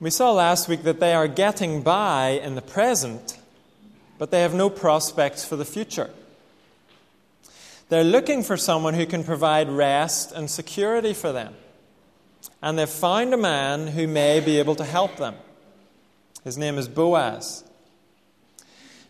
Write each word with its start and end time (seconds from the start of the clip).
We 0.00 0.10
saw 0.10 0.30
last 0.30 0.68
week 0.68 0.84
that 0.84 1.00
they 1.00 1.12
are 1.12 1.26
getting 1.26 1.82
by 1.82 2.40
in 2.42 2.54
the 2.54 2.62
present, 2.62 3.36
but 4.16 4.30
they 4.30 4.42
have 4.42 4.54
no 4.54 4.70
prospects 4.70 5.44
for 5.44 5.56
the 5.56 5.64
future. 5.64 6.10
They're 7.88 8.04
looking 8.04 8.44
for 8.44 8.56
someone 8.56 8.94
who 8.94 9.06
can 9.06 9.24
provide 9.24 9.68
rest 9.68 10.30
and 10.30 10.48
security 10.48 11.14
for 11.14 11.32
them. 11.32 11.54
And 12.62 12.78
they've 12.78 12.88
found 12.88 13.34
a 13.34 13.36
man 13.36 13.88
who 13.88 14.06
may 14.06 14.38
be 14.38 14.58
able 14.58 14.76
to 14.76 14.84
help 14.84 15.16
them. 15.16 15.34
His 16.44 16.56
name 16.56 16.78
is 16.78 16.86
Boaz. 16.86 17.64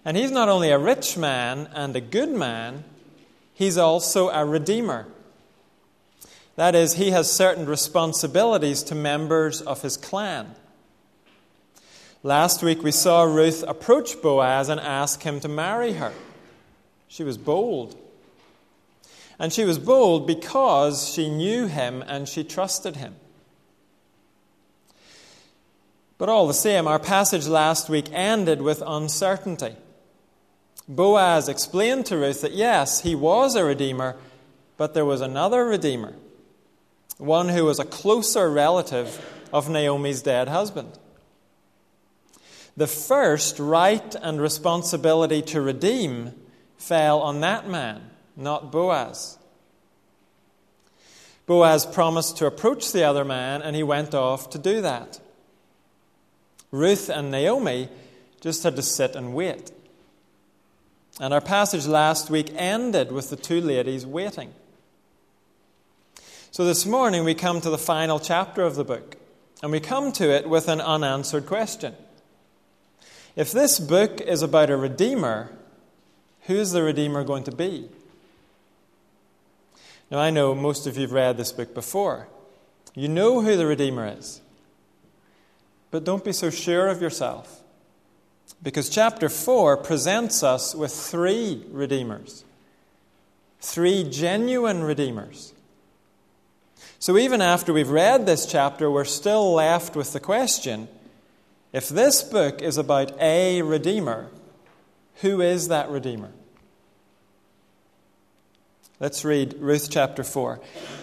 And 0.07 0.16
he's 0.16 0.30
not 0.30 0.48
only 0.48 0.70
a 0.70 0.79
rich 0.79 1.18
man 1.18 1.68
and 1.75 1.94
a 1.96 2.00
good 2.00 2.30
man, 2.30 2.85
he's 3.52 3.77
also 3.77 4.30
a 4.30 4.46
redeemer. 4.46 5.07
That 6.57 6.75
is, 6.75 6.94
he 6.94 7.11
has 7.11 7.30
certain 7.30 7.66
responsibilities 7.66 8.82
to 8.85 8.94
members 8.94 9.61
of 9.61 9.82
his 9.82 9.99
clan. 9.99 10.55
Last 12.25 12.64
week 12.64 12.82
we 12.82 12.90
saw 12.90 13.22
Ruth 13.22 13.63
approach 13.67 14.21
Boaz 14.21 14.68
and 14.68 14.81
ask 14.81 15.22
him 15.22 15.39
to 15.40 15.49
marry 15.49 15.93
her. 15.95 16.13
She 17.07 17.22
was 17.22 17.39
bold. 17.39 17.96
And 19.39 19.53
she 19.53 19.64
was 19.64 19.79
bold 19.79 20.27
because 20.27 21.08
she 21.08 21.31
knew 21.31 21.67
him 21.67 22.03
and 22.07 22.29
she 22.29 22.43
trusted 22.43 22.96
him. 22.96 23.14
But 26.18 26.29
all 26.29 26.49
the 26.49 26.54
same, 26.54 26.89
our 26.89 26.99
passage 26.99 27.46
last 27.46 27.89
week 27.89 28.07
ended 28.13 28.61
with 28.61 28.82
uncertainty. 28.85 29.77
Boaz 30.89 31.49
explained 31.49 32.06
to 32.06 32.16
Ruth 32.16 32.41
that 32.41 32.53
yes, 32.53 33.03
he 33.03 33.14
was 33.14 33.55
a 33.55 33.64
redeemer, 33.64 34.16
but 34.77 34.94
there 34.94 35.05
was 35.05 35.20
another 35.20 35.64
redeemer, 35.64 36.14
one 37.19 37.50
who 37.50 37.64
was 37.64 37.78
a 37.78 37.84
closer 37.84 38.50
relative 38.50 39.24
of 39.52 39.69
Naomi's 39.69 40.22
dead 40.22 40.48
husband. 40.48 40.98
The 42.78 42.86
first 42.86 43.58
right 43.58 44.14
and 44.22 44.40
responsibility 44.40 45.42
to 45.42 45.60
redeem 45.60 46.32
fell 46.76 47.20
on 47.20 47.40
that 47.40 47.68
man, 47.68 48.08
not 48.36 48.70
Boaz. 48.70 49.36
Boaz 51.46 51.84
promised 51.84 52.36
to 52.36 52.46
approach 52.46 52.92
the 52.92 53.02
other 53.02 53.24
man, 53.24 53.62
and 53.62 53.74
he 53.74 53.82
went 53.82 54.14
off 54.14 54.48
to 54.50 54.58
do 54.58 54.80
that. 54.80 55.18
Ruth 56.70 57.08
and 57.08 57.32
Naomi 57.32 57.88
just 58.40 58.62
had 58.62 58.76
to 58.76 58.82
sit 58.82 59.16
and 59.16 59.34
wait. 59.34 59.72
And 61.20 61.34
our 61.34 61.40
passage 61.40 61.88
last 61.88 62.30
week 62.30 62.52
ended 62.54 63.10
with 63.10 63.28
the 63.28 63.36
two 63.36 63.60
ladies 63.60 64.06
waiting. 64.06 64.54
So 66.52 66.64
this 66.64 66.86
morning 66.86 67.24
we 67.24 67.34
come 67.34 67.60
to 67.60 67.70
the 67.70 67.76
final 67.76 68.20
chapter 68.20 68.62
of 68.62 68.76
the 68.76 68.84
book, 68.84 69.16
and 69.64 69.72
we 69.72 69.80
come 69.80 70.12
to 70.12 70.30
it 70.30 70.48
with 70.48 70.68
an 70.68 70.80
unanswered 70.80 71.46
question. 71.46 71.96
If 73.39 73.53
this 73.53 73.78
book 73.78 74.20
is 74.20 74.42
about 74.42 74.69
a 74.69 74.77
Redeemer, 74.77 75.53
who 76.47 76.56
is 76.56 76.72
the 76.72 76.83
Redeemer 76.83 77.22
going 77.22 77.45
to 77.45 77.53
be? 77.53 77.89
Now, 80.11 80.19
I 80.19 80.30
know 80.30 80.56
most 80.56 80.89
of 80.89 80.97
you 80.97 81.03
have 81.03 81.12
read 81.12 81.36
this 81.36 81.53
book 81.53 81.72
before. 81.72 82.27
You 82.97 83.06
know 83.06 83.41
who 83.41 83.56
the 83.56 83.64
Redeemer 83.64 84.12
is. 84.19 84.41
But 85.92 86.03
don't 86.03 86.25
be 86.25 86.33
so 86.33 86.50
sure 86.50 86.89
of 86.89 87.00
yourself. 87.00 87.62
Because 88.61 88.89
chapter 88.89 89.28
4 89.28 89.77
presents 89.77 90.42
us 90.42 90.75
with 90.75 90.92
three 90.92 91.64
Redeemers, 91.70 92.45
three 93.61 94.02
genuine 94.02 94.83
Redeemers. 94.83 95.55
So 96.98 97.17
even 97.17 97.41
after 97.41 97.73
we've 97.73 97.89
read 97.89 98.27
this 98.27 98.46
chapter, 98.46 98.91
we're 98.91 99.05
still 99.05 99.52
left 99.52 99.95
with 99.95 100.12
the 100.12 100.18
question 100.18 100.89
if 101.73 101.89
this 101.89 102.23
book 102.23 102.62
is 102.62 102.79
about 102.79 103.12
a 103.20 103.62
Redeemer, 103.62 104.30
who 105.17 105.40
is 105.40 105.68
that 105.68 105.90
Redeemer? 105.90 106.30
Let's 109.01 109.24
read 109.24 109.55
Ruth 109.61 109.89
chapter 109.90 110.24
4. 110.24 110.61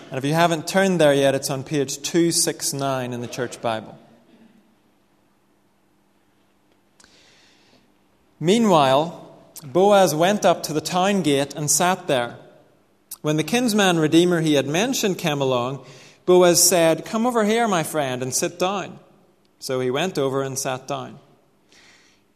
And 0.10 0.18
if 0.18 0.26
you 0.26 0.34
haven't 0.34 0.68
turned 0.68 1.00
there 1.00 1.14
yet, 1.14 1.34
it's 1.34 1.50
on 1.50 1.64
page 1.64 2.02
269 2.02 3.14
in 3.14 3.22
the 3.22 3.28
Church 3.28 3.62
Bible. 3.62 3.98
Meanwhile, 8.40 9.22
Boaz 9.64 10.14
went 10.14 10.46
up 10.46 10.64
to 10.64 10.74
the 10.74 10.82
town 10.82 11.22
gate 11.22 11.56
and 11.56 11.72
sat 11.72 12.08
there. 12.08 12.38
When 13.22 13.38
the 13.38 13.44
kinsman 13.44 13.98
redeemer 13.98 14.42
he 14.42 14.56
had 14.56 14.68
mentioned 14.68 15.18
came 15.18 15.42
along, 15.42 15.86
Boaz 16.26 16.62
said, 16.62 17.06
Come 17.06 17.26
over 17.26 17.46
here, 17.46 17.68
my 17.68 17.84
friend, 17.84 18.22
and 18.22 18.34
sit 18.36 18.60
down. 18.60 19.00
So 19.66 19.80
he 19.80 19.90
went 19.90 20.20
over 20.20 20.44
and 20.44 20.60
sat 20.60 20.88
down. 20.88 21.18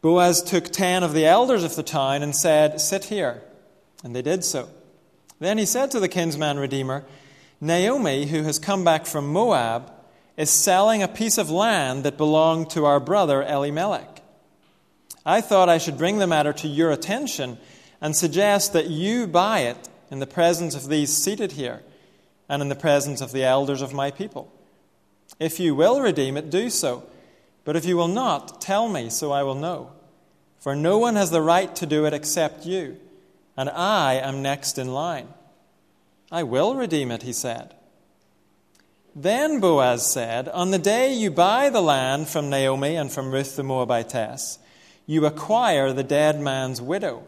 Boaz 0.01 0.41
took 0.41 0.63
ten 0.63 1.03
of 1.03 1.13
the 1.13 1.27
elders 1.27 1.63
of 1.63 1.75
the 1.75 1.83
town 1.83 2.23
and 2.23 2.35
said, 2.35 2.81
Sit 2.81 3.03
here. 3.03 3.43
And 4.03 4.15
they 4.15 4.23
did 4.23 4.43
so. 4.43 4.67
Then 5.37 5.59
he 5.59 5.65
said 5.67 5.91
to 5.91 5.99
the 5.99 6.07
kinsman 6.07 6.57
redeemer, 6.57 7.05
Naomi, 7.61 8.25
who 8.25 8.41
has 8.41 8.57
come 8.57 8.83
back 8.83 9.05
from 9.05 9.27
Moab, 9.27 9.91
is 10.37 10.49
selling 10.49 11.03
a 11.03 11.07
piece 11.07 11.37
of 11.37 11.51
land 11.51 12.03
that 12.03 12.17
belonged 12.17 12.71
to 12.71 12.85
our 12.85 12.99
brother 12.99 13.43
Elimelech. 13.43 14.23
I 15.23 15.39
thought 15.41 15.69
I 15.69 15.77
should 15.77 15.99
bring 15.99 16.17
the 16.17 16.25
matter 16.25 16.51
to 16.53 16.67
your 16.67 16.89
attention 16.89 17.59
and 18.01 18.15
suggest 18.15 18.73
that 18.73 18.87
you 18.87 19.27
buy 19.27 19.59
it 19.59 19.87
in 20.09 20.17
the 20.17 20.25
presence 20.25 20.73
of 20.73 20.89
these 20.89 21.15
seated 21.15 21.51
here 21.51 21.83
and 22.49 22.63
in 22.63 22.69
the 22.69 22.75
presence 22.75 23.21
of 23.21 23.33
the 23.33 23.43
elders 23.43 23.83
of 23.83 23.93
my 23.93 24.09
people. 24.09 24.51
If 25.39 25.59
you 25.59 25.75
will 25.75 26.01
redeem 26.01 26.35
it, 26.35 26.49
do 26.49 26.71
so. 26.71 27.03
But 27.69 27.75
if 27.75 27.85
you 27.85 27.97
will 27.97 28.07
not, 28.07 28.61
tell 28.61 28.89
me, 28.89 29.11
so 29.11 29.31
I 29.31 29.43
will 29.43 29.53
know. 29.53 29.91
For 30.57 30.75
no 30.75 30.97
one 30.97 31.15
has 31.15 31.29
the 31.29 31.39
right 31.39 31.75
to 31.75 31.85
do 31.85 32.07
it 32.07 32.15
except 32.15 32.65
you, 32.65 32.97
and 33.55 33.69
I 33.69 34.15
am 34.15 34.41
next 34.41 34.79
in 34.79 34.91
line. 34.91 35.27
I 36.31 36.41
will 36.41 36.73
redeem 36.73 37.11
it, 37.11 37.21
he 37.21 37.31
said. 37.31 37.75
Then 39.15 39.59
Boaz 39.59 40.03
said, 40.11 40.49
On 40.49 40.71
the 40.71 40.79
day 40.79 41.13
you 41.13 41.29
buy 41.29 41.69
the 41.69 41.79
land 41.79 42.27
from 42.27 42.49
Naomi 42.49 42.95
and 42.95 43.11
from 43.11 43.31
Ruth 43.31 43.55
the 43.55 43.61
Moabitess, 43.61 44.57
you 45.05 45.27
acquire 45.27 45.93
the 45.93 46.03
dead 46.03 46.41
man's 46.41 46.81
widow 46.81 47.23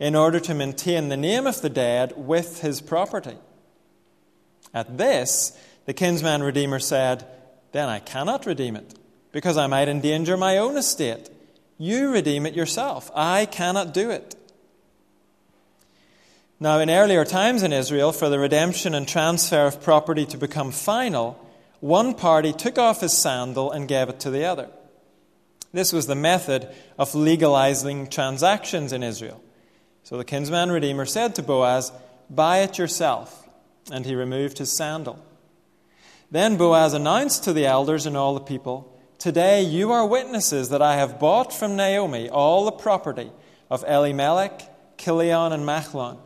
in 0.00 0.14
order 0.14 0.40
to 0.40 0.54
maintain 0.54 1.10
the 1.10 1.16
name 1.18 1.46
of 1.46 1.60
the 1.60 1.68
dead 1.68 2.14
with 2.16 2.62
his 2.62 2.80
property. 2.80 3.36
At 4.72 4.96
this, 4.96 5.52
the 5.84 5.92
kinsman 5.92 6.42
redeemer 6.42 6.78
said, 6.78 7.26
Then 7.72 7.90
I 7.90 7.98
cannot 7.98 8.46
redeem 8.46 8.74
it, 8.74 8.94
because 9.38 9.56
I 9.56 9.68
might 9.68 9.88
endanger 9.88 10.36
my 10.36 10.58
own 10.58 10.76
estate. 10.76 11.30
You 11.78 12.10
redeem 12.10 12.44
it 12.44 12.56
yourself. 12.56 13.08
I 13.14 13.46
cannot 13.46 13.94
do 13.94 14.10
it. 14.10 14.34
Now, 16.58 16.80
in 16.80 16.90
earlier 16.90 17.24
times 17.24 17.62
in 17.62 17.72
Israel, 17.72 18.10
for 18.10 18.28
the 18.28 18.40
redemption 18.40 18.94
and 18.94 19.06
transfer 19.06 19.66
of 19.66 19.80
property 19.80 20.26
to 20.26 20.36
become 20.36 20.72
final, 20.72 21.38
one 21.78 22.14
party 22.14 22.52
took 22.52 22.78
off 22.78 23.00
his 23.00 23.16
sandal 23.16 23.70
and 23.70 23.86
gave 23.86 24.08
it 24.08 24.18
to 24.18 24.30
the 24.32 24.44
other. 24.44 24.70
This 25.72 25.92
was 25.92 26.08
the 26.08 26.16
method 26.16 26.68
of 26.98 27.14
legalizing 27.14 28.08
transactions 28.08 28.92
in 28.92 29.04
Israel. 29.04 29.40
So 30.02 30.16
the 30.16 30.24
kinsman 30.24 30.72
redeemer 30.72 31.06
said 31.06 31.36
to 31.36 31.44
Boaz, 31.44 31.92
Buy 32.28 32.58
it 32.58 32.76
yourself. 32.76 33.48
And 33.92 34.04
he 34.04 34.16
removed 34.16 34.58
his 34.58 34.76
sandal. 34.76 35.24
Then 36.28 36.56
Boaz 36.56 36.92
announced 36.92 37.44
to 37.44 37.52
the 37.52 37.66
elders 37.66 38.04
and 38.04 38.16
all 38.16 38.34
the 38.34 38.40
people, 38.40 38.97
Today 39.18 39.62
you 39.62 39.90
are 39.90 40.06
witnesses 40.06 40.68
that 40.68 40.80
I 40.80 40.94
have 40.94 41.18
bought 41.18 41.52
from 41.52 41.74
Naomi 41.74 42.30
all 42.30 42.64
the 42.64 42.70
property 42.70 43.32
of 43.68 43.82
Elimelech, 43.82 44.96
Kilion, 44.96 45.52
and 45.52 45.64
Machlon. 45.64 46.18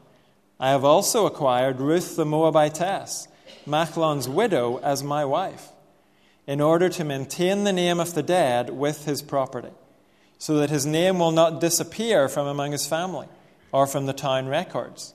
I 0.60 0.68
have 0.72 0.84
also 0.84 1.24
acquired 1.24 1.80
Ruth 1.80 2.16
the 2.16 2.26
Moabitess, 2.26 3.28
Machlon's 3.66 4.28
widow, 4.28 4.76
as 4.82 5.02
my 5.02 5.24
wife, 5.24 5.70
in 6.46 6.60
order 6.60 6.90
to 6.90 7.02
maintain 7.02 7.64
the 7.64 7.72
name 7.72 7.98
of 7.98 8.12
the 8.12 8.22
dead 8.22 8.68
with 8.68 9.06
his 9.06 9.22
property, 9.22 9.72
so 10.36 10.58
that 10.58 10.68
his 10.68 10.84
name 10.84 11.18
will 11.18 11.32
not 11.32 11.62
disappear 11.62 12.28
from 12.28 12.46
among 12.46 12.72
his 12.72 12.86
family 12.86 13.28
or 13.72 13.86
from 13.86 14.04
the 14.04 14.12
town 14.12 14.48
records. 14.48 15.14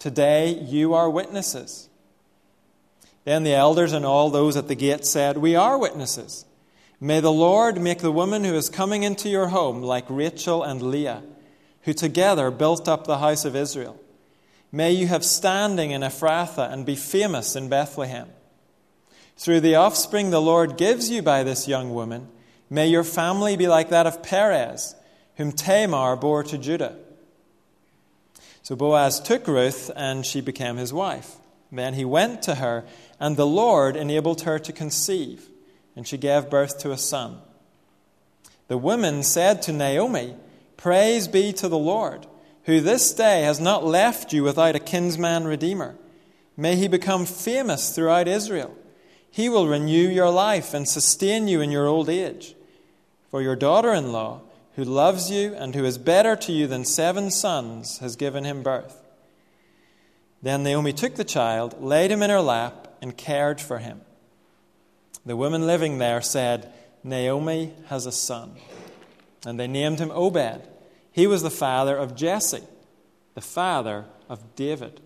Today 0.00 0.48
you 0.48 0.94
are 0.94 1.08
witnesses. 1.08 1.88
Then 3.22 3.44
the 3.44 3.54
elders 3.54 3.92
and 3.92 4.04
all 4.04 4.30
those 4.30 4.56
at 4.56 4.66
the 4.66 4.74
gate 4.74 5.06
said, 5.06 5.38
We 5.38 5.54
are 5.54 5.78
witnesses. 5.78 6.44
May 7.00 7.20
the 7.20 7.32
Lord 7.32 7.80
make 7.80 7.98
the 7.98 8.12
woman 8.12 8.44
who 8.44 8.54
is 8.54 8.68
coming 8.68 9.02
into 9.02 9.28
your 9.28 9.48
home 9.48 9.82
like 9.82 10.04
Rachel 10.08 10.62
and 10.62 10.80
Leah, 10.80 11.22
who 11.82 11.92
together 11.92 12.50
built 12.50 12.88
up 12.88 13.06
the 13.06 13.18
house 13.18 13.44
of 13.44 13.56
Israel. 13.56 14.00
May 14.72 14.92
you 14.92 15.06
have 15.06 15.24
standing 15.24 15.90
in 15.90 16.02
Ephrathah 16.02 16.72
and 16.72 16.86
be 16.86 16.96
famous 16.96 17.56
in 17.56 17.68
Bethlehem. 17.68 18.28
Through 19.36 19.60
the 19.60 19.74
offspring 19.74 20.30
the 20.30 20.40
Lord 20.40 20.76
gives 20.76 21.10
you 21.10 21.22
by 21.22 21.42
this 21.42 21.68
young 21.68 21.92
woman, 21.92 22.28
may 22.70 22.88
your 22.88 23.04
family 23.04 23.56
be 23.56 23.68
like 23.68 23.90
that 23.90 24.06
of 24.06 24.22
Perez, 24.22 24.94
whom 25.36 25.52
Tamar 25.52 26.16
bore 26.16 26.42
to 26.44 26.58
Judah. 26.58 26.96
So 28.62 28.74
Boaz 28.76 29.20
took 29.20 29.46
Ruth, 29.46 29.90
and 29.94 30.24
she 30.24 30.40
became 30.40 30.76
his 30.76 30.92
wife. 30.92 31.36
Then 31.70 31.94
he 31.94 32.04
went 32.04 32.42
to 32.42 32.54
her, 32.56 32.84
and 33.20 33.36
the 33.36 33.46
Lord 33.46 33.94
enabled 33.94 34.42
her 34.42 34.58
to 34.60 34.72
conceive. 34.72 35.50
And 35.96 36.06
she 36.06 36.18
gave 36.18 36.50
birth 36.50 36.78
to 36.78 36.92
a 36.92 36.98
son. 36.98 37.38
The 38.68 38.78
women 38.78 39.22
said 39.22 39.62
to 39.62 39.72
Naomi, 39.72 40.36
Praise 40.76 41.28
be 41.28 41.52
to 41.54 41.68
the 41.68 41.78
Lord, 41.78 42.26
who 42.64 42.80
this 42.80 43.12
day 43.12 43.42
has 43.42 43.60
not 43.60 43.84
left 43.84 44.32
you 44.32 44.42
without 44.42 44.76
a 44.76 44.80
kinsman 44.80 45.46
redeemer. 45.46 45.96
May 46.56 46.76
he 46.76 46.88
become 46.88 47.26
famous 47.26 47.94
throughout 47.94 48.28
Israel. 48.28 48.74
He 49.30 49.48
will 49.48 49.66
renew 49.66 50.08
your 50.08 50.30
life 50.30 50.74
and 50.74 50.88
sustain 50.88 51.48
you 51.48 51.60
in 51.60 51.70
your 51.70 51.86
old 51.86 52.08
age. 52.08 52.54
For 53.30 53.42
your 53.42 53.56
daughter 53.56 53.92
in 53.92 54.12
law, 54.12 54.42
who 54.76 54.84
loves 54.84 55.30
you 55.30 55.54
and 55.54 55.74
who 55.74 55.84
is 55.84 55.98
better 55.98 56.36
to 56.36 56.52
you 56.52 56.66
than 56.66 56.84
seven 56.84 57.30
sons, 57.30 57.98
has 57.98 58.16
given 58.16 58.44
him 58.44 58.62
birth. 58.62 59.02
Then 60.42 60.62
Naomi 60.62 60.92
took 60.92 61.14
the 61.14 61.24
child, 61.24 61.82
laid 61.82 62.10
him 62.10 62.22
in 62.22 62.30
her 62.30 62.40
lap, 62.40 62.96
and 63.00 63.16
cared 63.16 63.60
for 63.60 63.78
him. 63.78 64.02
The 65.26 65.36
women 65.36 65.66
living 65.66 65.98
there 65.98 66.20
said, 66.20 66.72
Naomi 67.02 67.74
has 67.86 68.06
a 68.06 68.12
son. 68.12 68.56
And 69.46 69.58
they 69.58 69.66
named 69.66 69.98
him 69.98 70.10
Obed. 70.10 70.62
He 71.12 71.26
was 71.26 71.42
the 71.42 71.50
father 71.50 71.96
of 71.96 72.14
Jesse, 72.14 72.62
the 73.34 73.40
father 73.40 74.06
of 74.28 74.56
David. 74.56 75.00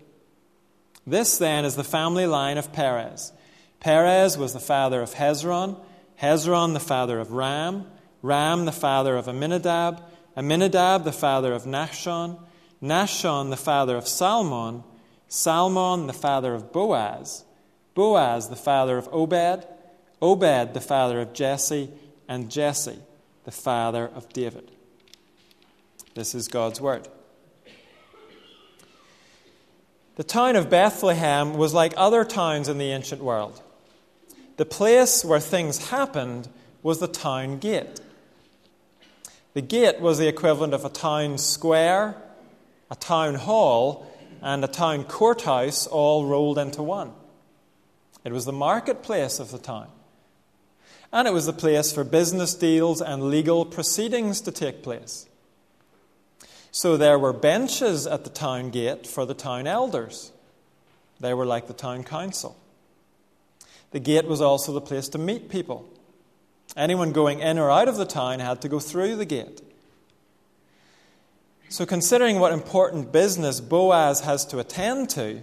This 1.05 1.37
then 1.37 1.65
is 1.65 1.75
the 1.75 1.83
family 1.83 2.25
line 2.25 2.57
of 2.57 2.73
Perez. 2.73 3.31
Perez 3.79 4.37
was 4.37 4.53
the 4.53 4.59
father 4.59 5.01
of 5.01 5.13
Hezron, 5.13 5.79
Hezron 6.21 6.73
the 6.73 6.79
father 6.79 7.19
of 7.19 7.31
Ram, 7.31 7.85
Ram 8.21 8.65
the 8.65 8.71
father 8.71 9.15
of 9.15 9.27
Amminadab, 9.27 10.03
Amminadab 10.35 11.03
the 11.03 11.11
father 11.11 11.53
of 11.53 11.63
Nahshon, 11.63 12.39
Nahshon 12.81 13.49
the 13.49 13.57
father 13.57 13.95
of 13.95 14.07
Salmon, 14.07 14.83
Salmon 15.27 16.07
the 16.07 16.13
father 16.13 16.53
of 16.53 16.71
Boaz, 16.71 17.45
Boaz 17.93 18.49
the 18.49 18.55
father 18.55 18.97
of 18.97 19.07
Obed, 19.11 19.65
Obed 20.21 20.73
the 20.73 20.81
father 20.81 21.21
of 21.21 21.33
Jesse, 21.33 21.89
and 22.27 22.51
Jesse 22.51 22.99
the 23.45 23.51
father 23.51 24.09
of 24.13 24.29
David. 24.33 24.71
This 26.13 26.35
is 26.35 26.47
God's 26.47 26.79
word. 26.79 27.07
The 30.17 30.23
town 30.23 30.55
of 30.55 30.69
Bethlehem 30.69 31.53
was 31.53 31.73
like 31.73 31.93
other 31.95 32.25
towns 32.25 32.67
in 32.67 32.77
the 32.77 32.91
ancient 32.91 33.23
world. 33.23 33.61
The 34.57 34.65
place 34.65 35.23
where 35.23 35.39
things 35.39 35.89
happened 35.89 36.49
was 36.83 36.99
the 36.99 37.07
town 37.07 37.59
gate. 37.59 38.01
The 39.53 39.61
gate 39.61 40.01
was 40.01 40.17
the 40.17 40.27
equivalent 40.27 40.73
of 40.73 40.83
a 40.83 40.89
town 40.89 41.37
square, 41.37 42.15
a 42.91 42.95
town 42.95 43.35
hall, 43.35 44.05
and 44.41 44.63
a 44.63 44.67
town 44.67 45.05
courthouse 45.05 45.87
all 45.87 46.25
rolled 46.25 46.57
into 46.57 46.83
one. 46.83 47.13
It 48.25 48.33
was 48.33 48.45
the 48.45 48.51
marketplace 48.51 49.39
of 49.39 49.51
the 49.51 49.57
town. 49.57 49.87
And 51.11 51.27
it 51.27 51.31
was 51.31 51.45
the 51.45 51.53
place 51.53 51.91
for 51.91 52.03
business 52.03 52.53
deals 52.53 53.01
and 53.01 53.29
legal 53.29 53.65
proceedings 53.65 54.41
to 54.41 54.51
take 54.51 54.83
place. 54.83 55.27
So 56.71 56.97
there 56.97 57.17
were 57.17 57.33
benches 57.33 58.05
at 58.05 58.23
the 58.23 58.29
town 58.29 58.69
gate 58.69 59.07
for 59.07 59.25
the 59.25 59.33
town 59.33 59.65
elders. 59.65 60.31
They 61.19 61.33
were 61.33 61.45
like 61.45 61.67
the 61.67 61.73
town 61.73 62.03
council. 62.03 62.57
The 63.91 63.99
gate 63.99 64.27
was 64.27 64.39
also 64.39 64.71
the 64.71 64.81
place 64.81 65.09
to 65.09 65.17
meet 65.17 65.49
people. 65.49 65.89
Anyone 66.77 67.11
going 67.11 67.39
in 67.39 67.57
or 67.57 67.71
out 67.71 67.87
of 67.87 67.97
the 67.97 68.05
town 68.05 68.39
had 68.39 68.61
to 68.61 68.69
go 68.69 68.79
through 68.79 69.15
the 69.15 69.25
gate. 69.25 69.61
So, 71.69 71.85
considering 71.85 72.39
what 72.39 72.51
important 72.51 73.11
business 73.11 73.59
Boaz 73.59 74.21
has 74.21 74.45
to 74.47 74.59
attend 74.59 75.09
to, 75.11 75.41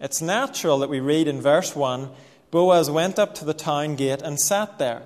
it's 0.00 0.22
natural 0.22 0.78
that 0.78 0.88
we 0.88 1.00
read 1.00 1.28
in 1.28 1.40
verse 1.40 1.76
1 1.76 2.10
Boaz 2.50 2.90
went 2.90 3.18
up 3.18 3.34
to 3.36 3.44
the 3.44 3.54
town 3.54 3.96
gate 3.96 4.22
and 4.22 4.40
sat 4.40 4.78
there. 4.78 5.02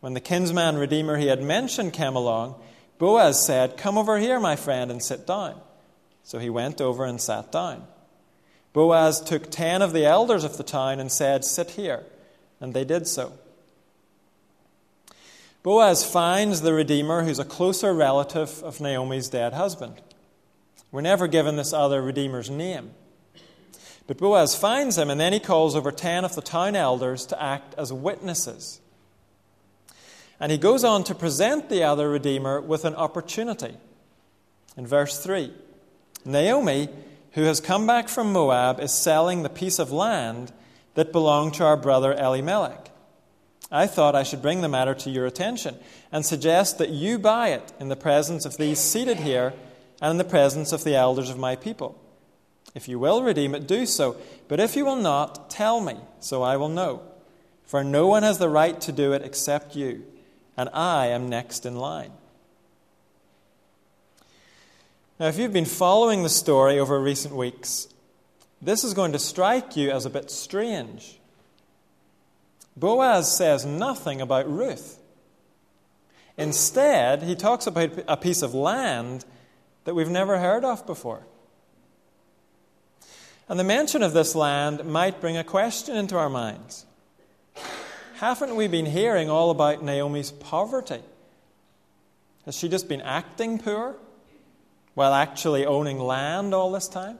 When 0.00 0.14
the 0.14 0.20
kinsman 0.20 0.76
redeemer 0.76 1.16
he 1.16 1.26
had 1.26 1.42
mentioned 1.42 1.92
came 1.92 2.16
along, 2.16 2.56
Boaz 2.98 3.44
said, 3.44 3.76
Come 3.76 3.98
over 3.98 4.18
here, 4.18 4.40
my 4.40 4.56
friend, 4.56 4.90
and 4.90 5.02
sit 5.02 5.26
down. 5.26 5.60
So 6.24 6.38
he 6.38 6.50
went 6.50 6.80
over 6.80 7.04
and 7.04 7.20
sat 7.20 7.52
down. 7.52 7.86
Boaz 8.72 9.20
took 9.20 9.50
ten 9.50 9.82
of 9.82 9.92
the 9.92 10.06
elders 10.06 10.44
of 10.44 10.56
the 10.56 10.62
town 10.62 10.98
and 10.98 11.12
said, 11.12 11.44
Sit 11.44 11.70
here. 11.72 12.04
And 12.60 12.74
they 12.74 12.84
did 12.84 13.06
so. 13.06 13.32
Boaz 15.62 16.04
finds 16.04 16.62
the 16.62 16.72
Redeemer, 16.72 17.22
who's 17.22 17.38
a 17.38 17.44
closer 17.44 17.92
relative 17.92 18.62
of 18.62 18.80
Naomi's 18.80 19.28
dead 19.28 19.52
husband. 19.52 20.00
We're 20.90 21.02
never 21.02 21.28
given 21.28 21.56
this 21.56 21.72
other 21.72 22.02
Redeemer's 22.02 22.50
name. 22.50 22.90
But 24.12 24.18
Boaz 24.18 24.54
finds 24.54 24.98
him, 24.98 25.08
and 25.08 25.18
then 25.18 25.32
he 25.32 25.40
calls 25.40 25.74
over 25.74 25.90
ten 25.90 26.22
of 26.22 26.34
the 26.34 26.42
town 26.42 26.76
elders 26.76 27.24
to 27.24 27.42
act 27.42 27.74
as 27.78 27.94
witnesses. 27.94 28.78
And 30.38 30.52
he 30.52 30.58
goes 30.58 30.84
on 30.84 31.02
to 31.04 31.14
present 31.14 31.70
the 31.70 31.84
other 31.84 32.10
Redeemer 32.10 32.60
with 32.60 32.84
an 32.84 32.94
opportunity. 32.94 33.74
In 34.76 34.86
verse 34.86 35.18
3, 35.24 35.50
Naomi, 36.26 36.90
who 37.30 37.44
has 37.44 37.58
come 37.58 37.86
back 37.86 38.10
from 38.10 38.34
Moab, 38.34 38.80
is 38.80 38.92
selling 38.92 39.42
the 39.42 39.48
piece 39.48 39.78
of 39.78 39.90
land 39.90 40.52
that 40.92 41.10
belonged 41.10 41.54
to 41.54 41.64
our 41.64 41.78
brother 41.78 42.12
Elimelech. 42.12 42.90
I 43.70 43.86
thought 43.86 44.14
I 44.14 44.24
should 44.24 44.42
bring 44.42 44.60
the 44.60 44.68
matter 44.68 44.94
to 44.94 45.08
your 45.08 45.24
attention 45.24 45.78
and 46.12 46.26
suggest 46.26 46.76
that 46.76 46.90
you 46.90 47.18
buy 47.18 47.48
it 47.48 47.72
in 47.80 47.88
the 47.88 47.96
presence 47.96 48.44
of 48.44 48.58
these 48.58 48.78
seated 48.78 49.20
here 49.20 49.54
and 50.02 50.10
in 50.10 50.18
the 50.18 50.24
presence 50.24 50.70
of 50.70 50.84
the 50.84 50.96
elders 50.96 51.30
of 51.30 51.38
my 51.38 51.56
people. 51.56 51.98
If 52.74 52.88
you 52.88 52.98
will 52.98 53.22
redeem 53.22 53.54
it, 53.54 53.66
do 53.66 53.86
so. 53.86 54.16
But 54.48 54.60
if 54.60 54.76
you 54.76 54.84
will 54.84 54.96
not, 54.96 55.50
tell 55.50 55.80
me, 55.80 55.96
so 56.20 56.42
I 56.42 56.56
will 56.56 56.68
know. 56.68 57.02
For 57.64 57.84
no 57.84 58.06
one 58.06 58.22
has 58.22 58.38
the 58.38 58.48
right 58.48 58.80
to 58.82 58.92
do 58.92 59.12
it 59.12 59.22
except 59.22 59.76
you, 59.76 60.04
and 60.56 60.68
I 60.72 61.06
am 61.06 61.28
next 61.28 61.66
in 61.66 61.76
line. 61.76 62.12
Now, 65.18 65.28
if 65.28 65.38
you've 65.38 65.52
been 65.52 65.64
following 65.64 66.22
the 66.22 66.28
story 66.28 66.78
over 66.78 67.00
recent 67.00 67.34
weeks, 67.34 67.88
this 68.60 68.84
is 68.84 68.94
going 68.94 69.12
to 69.12 69.18
strike 69.18 69.76
you 69.76 69.90
as 69.90 70.04
a 70.06 70.10
bit 70.10 70.30
strange. 70.30 71.18
Boaz 72.76 73.34
says 73.34 73.66
nothing 73.66 74.20
about 74.20 74.50
Ruth. 74.50 74.98
Instead, 76.38 77.22
he 77.22 77.34
talks 77.34 77.66
about 77.66 77.92
a 78.08 78.16
piece 78.16 78.42
of 78.42 78.54
land 78.54 79.24
that 79.84 79.94
we've 79.94 80.10
never 80.10 80.38
heard 80.38 80.64
of 80.64 80.86
before. 80.86 81.26
And 83.48 83.58
the 83.58 83.64
mention 83.64 84.02
of 84.02 84.12
this 84.12 84.34
land 84.34 84.84
might 84.84 85.20
bring 85.20 85.36
a 85.36 85.44
question 85.44 85.96
into 85.96 86.16
our 86.16 86.30
minds. 86.30 86.86
Haven't 88.16 88.56
we 88.56 88.68
been 88.68 88.86
hearing 88.86 89.28
all 89.28 89.50
about 89.50 89.82
Naomi's 89.82 90.30
poverty? 90.30 91.00
Has 92.44 92.56
she 92.56 92.68
just 92.68 92.88
been 92.88 93.00
acting 93.00 93.58
poor 93.58 93.96
while 94.94 95.14
actually 95.14 95.66
owning 95.66 95.98
land 95.98 96.54
all 96.54 96.70
this 96.72 96.88
time? 96.88 97.18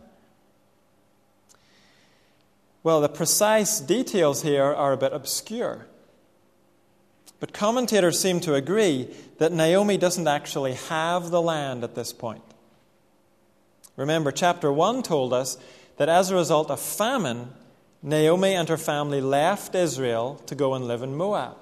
Well, 2.83 3.01
the 3.01 3.09
precise 3.09 3.81
details 3.81 4.43
here 4.43 4.65
are 4.65 4.93
a 4.93 4.97
bit 4.97 5.13
obscure. 5.13 5.87
But 7.39 7.53
commentators 7.53 8.21
seem 8.21 8.41
to 8.41 8.55
agree 8.55 9.09
that 9.39 9.53
Naomi 9.53 9.97
doesn't 9.97 10.29
actually 10.29 10.75
have 10.75 11.31
the 11.31 11.43
land 11.43 11.83
at 11.83 11.95
this 11.95 12.13
point. 12.13 12.43
Remember, 13.97 14.33
chapter 14.33 14.73
1 14.73 15.03
told 15.03 15.33
us 15.33 15.59
that 15.97 16.09
as 16.09 16.31
a 16.31 16.37
result 16.37 16.71
of 16.71 16.81
famine, 16.81 17.51
Naomi 18.03 18.55
and 18.55 18.69
her 18.69 18.77
family 18.77 19.21
left 19.21 19.75
Israel 19.75 20.43
to 20.47 20.55
go 20.55 20.75
and 20.75 20.87
live 20.87 21.03
in 21.03 21.17
Moab. 21.17 21.57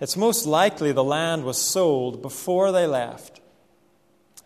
It's 0.00 0.16
most 0.16 0.46
likely 0.46 0.92
the 0.92 1.04
land 1.04 1.44
was 1.44 1.58
sold 1.58 2.22
before 2.22 2.72
they 2.72 2.86
left. 2.86 3.40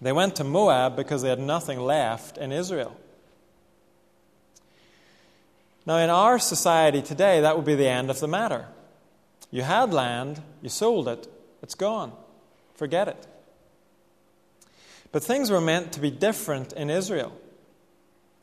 They 0.01 0.13
went 0.13 0.37
to 0.37 0.45
Moab 0.45 0.97
because 0.97 1.23
they 1.23 1.31
had 1.31 1.41
nothing 1.41 1.81
left 1.81 2.37
in 2.37 2.53
Israel. 2.53 2.97
Now, 5.87 5.99
in 5.99 6.11
our 6.11 6.39
society 6.39 7.01
today, 7.01 7.41
that 7.41 7.57
would 7.57 7.65
be 7.65 7.77
the 7.77 7.89
end 7.89 8.11
of 8.11 8.21
the 8.21 8.29
matter. 8.29 8.67
You 9.51 9.63
had 9.63 9.95
land, 9.95 10.43
you 10.61 10.69
sold 10.69 11.09
it, 11.09 11.27
it's 11.63 11.75
gone. 11.75 12.13
Forget 12.75 13.09
it. 13.09 13.27
But 15.13 15.23
things 15.23 15.51
were 15.51 15.61
meant 15.61 15.93
to 15.93 16.01
be 16.01 16.11
different 16.11 16.73
in 16.73 16.91
Israel. 16.91 17.33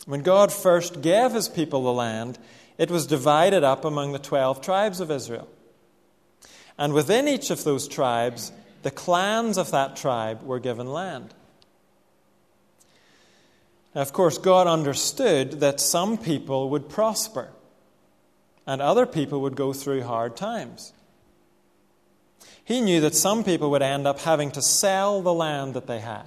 When 0.06 0.22
God 0.22 0.52
first 0.52 1.02
gave 1.02 1.32
his 1.32 1.48
people 1.48 1.84
the 1.84 1.94
land, 1.94 2.38
it 2.78 2.92
was 2.92 3.08
divided 3.08 3.64
up 3.64 3.86
among 3.86 4.12
the 4.12 4.20
12 4.20 4.62
tribes 4.62 5.00
of 5.00 5.12
Israel. 5.12 5.48
And 6.78 6.94
within 6.94 7.28
each 7.28 7.50
of 7.50 7.64
those 7.64 7.88
tribes, 7.88 8.52
the 8.82 8.92
clans 8.92 9.58
of 9.58 9.72
that 9.72 9.96
tribe 9.96 10.44
were 10.44 10.60
given 10.60 10.92
land. 10.92 11.34
Now, 13.96 14.02
of 14.02 14.12
course, 14.12 14.38
God 14.38 14.68
understood 14.68 15.60
that 15.60 15.80
some 15.80 16.18
people 16.18 16.70
would 16.72 16.90
prosper 16.90 17.50
and 18.66 18.82
other 18.82 19.06
people 19.06 19.42
would 19.42 19.56
go 19.56 19.72
through 19.72 20.04
hard 20.04 20.36
times. 20.36 20.94
He 22.66 22.82
knew 22.82 23.02
that 23.02 23.14
some 23.14 23.44
people 23.44 23.70
would 23.72 23.82
end 23.82 24.08
up 24.08 24.20
having 24.20 24.52
to 24.52 24.62
sell 24.62 25.22
the 25.22 25.34
land 25.34 25.74
that 25.74 25.86
they 25.86 26.00
had. 26.00 26.26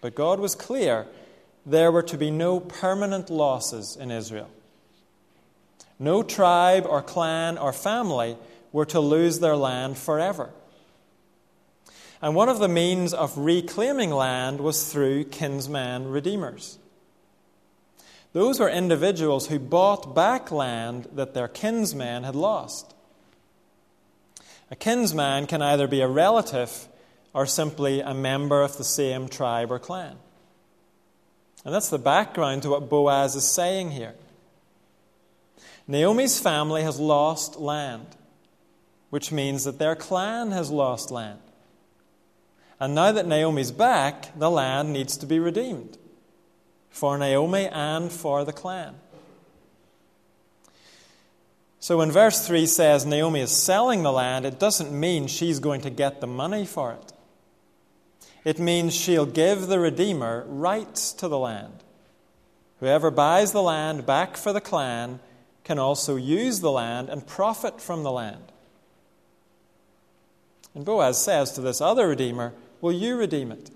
But 0.00 0.14
God 0.14 0.40
was 0.40 0.54
clear 0.54 1.06
there 1.70 1.92
were 1.92 2.02
to 2.02 2.18
be 2.18 2.30
no 2.30 2.60
permanent 2.60 3.30
losses 3.30 3.96
in 3.96 4.10
Israel. 4.10 4.50
No 5.98 6.22
tribe 6.22 6.86
or 6.88 7.02
clan 7.02 7.58
or 7.58 7.72
family 7.72 8.36
were 8.72 8.86
to 8.86 9.00
lose 9.00 9.38
their 9.38 9.56
land 9.56 9.98
forever. 9.98 10.50
And 12.22 12.34
one 12.34 12.48
of 12.48 12.58
the 12.58 12.68
means 12.68 13.14
of 13.14 13.36
reclaiming 13.36 14.10
land 14.10 14.60
was 14.60 14.92
through 14.92 15.24
kinsman 15.24 16.08
redeemers. 16.08 16.78
Those 18.32 18.60
were 18.60 18.68
individuals 18.68 19.48
who 19.48 19.58
bought 19.58 20.14
back 20.14 20.50
land 20.50 21.08
that 21.14 21.34
their 21.34 21.48
kinsman 21.48 22.24
had 22.24 22.36
lost. 22.36 22.94
A 24.70 24.76
kinsman 24.76 25.46
can 25.46 25.62
either 25.62 25.88
be 25.88 26.00
a 26.00 26.08
relative 26.08 26.88
or 27.32 27.46
simply 27.46 28.00
a 28.00 28.14
member 28.14 28.62
of 28.62 28.76
the 28.76 28.84
same 28.84 29.28
tribe 29.28 29.70
or 29.70 29.78
clan. 29.78 30.16
And 31.64 31.74
that's 31.74 31.90
the 31.90 31.98
background 31.98 32.62
to 32.62 32.70
what 32.70 32.88
Boaz 32.88 33.36
is 33.36 33.50
saying 33.50 33.90
here. 33.90 34.14
Naomi's 35.86 36.38
family 36.38 36.82
has 36.82 36.98
lost 36.98 37.56
land, 37.56 38.06
which 39.10 39.32
means 39.32 39.64
that 39.64 39.78
their 39.78 39.96
clan 39.96 40.52
has 40.52 40.70
lost 40.70 41.10
land. 41.10 41.40
And 42.78 42.94
now 42.94 43.12
that 43.12 43.26
Naomi's 43.26 43.72
back, 43.72 44.36
the 44.38 44.50
land 44.50 44.92
needs 44.92 45.16
to 45.18 45.26
be 45.26 45.38
redeemed 45.38 45.98
for 46.88 47.18
Naomi 47.18 47.66
and 47.66 48.10
for 48.10 48.44
the 48.44 48.52
clan. 48.52 48.94
So 51.78 51.98
when 51.98 52.10
verse 52.10 52.46
3 52.46 52.66
says 52.66 53.06
Naomi 53.06 53.40
is 53.40 53.50
selling 53.50 54.02
the 54.02 54.12
land, 54.12 54.44
it 54.44 54.58
doesn't 54.58 54.92
mean 54.92 55.26
she's 55.26 55.58
going 55.58 55.80
to 55.82 55.90
get 55.90 56.20
the 56.20 56.26
money 56.26 56.66
for 56.66 56.92
it. 56.92 57.12
It 58.44 58.58
means 58.58 58.94
she'll 58.94 59.26
give 59.26 59.66
the 59.66 59.78
Redeemer 59.78 60.44
rights 60.48 61.12
to 61.14 61.28
the 61.28 61.38
land. 61.38 61.84
Whoever 62.80 63.10
buys 63.10 63.52
the 63.52 63.62
land 63.62 64.06
back 64.06 64.36
for 64.36 64.52
the 64.52 64.60
clan 64.60 65.20
can 65.64 65.78
also 65.78 66.16
use 66.16 66.60
the 66.60 66.70
land 66.70 67.10
and 67.10 67.26
profit 67.26 67.80
from 67.80 68.02
the 68.02 68.10
land. 68.10 68.52
And 70.74 70.84
Boaz 70.84 71.22
says 71.22 71.52
to 71.52 71.60
this 71.60 71.80
other 71.80 72.08
Redeemer, 72.08 72.54
Will 72.80 72.92
you 72.92 73.16
redeem 73.16 73.52
it? 73.52 73.70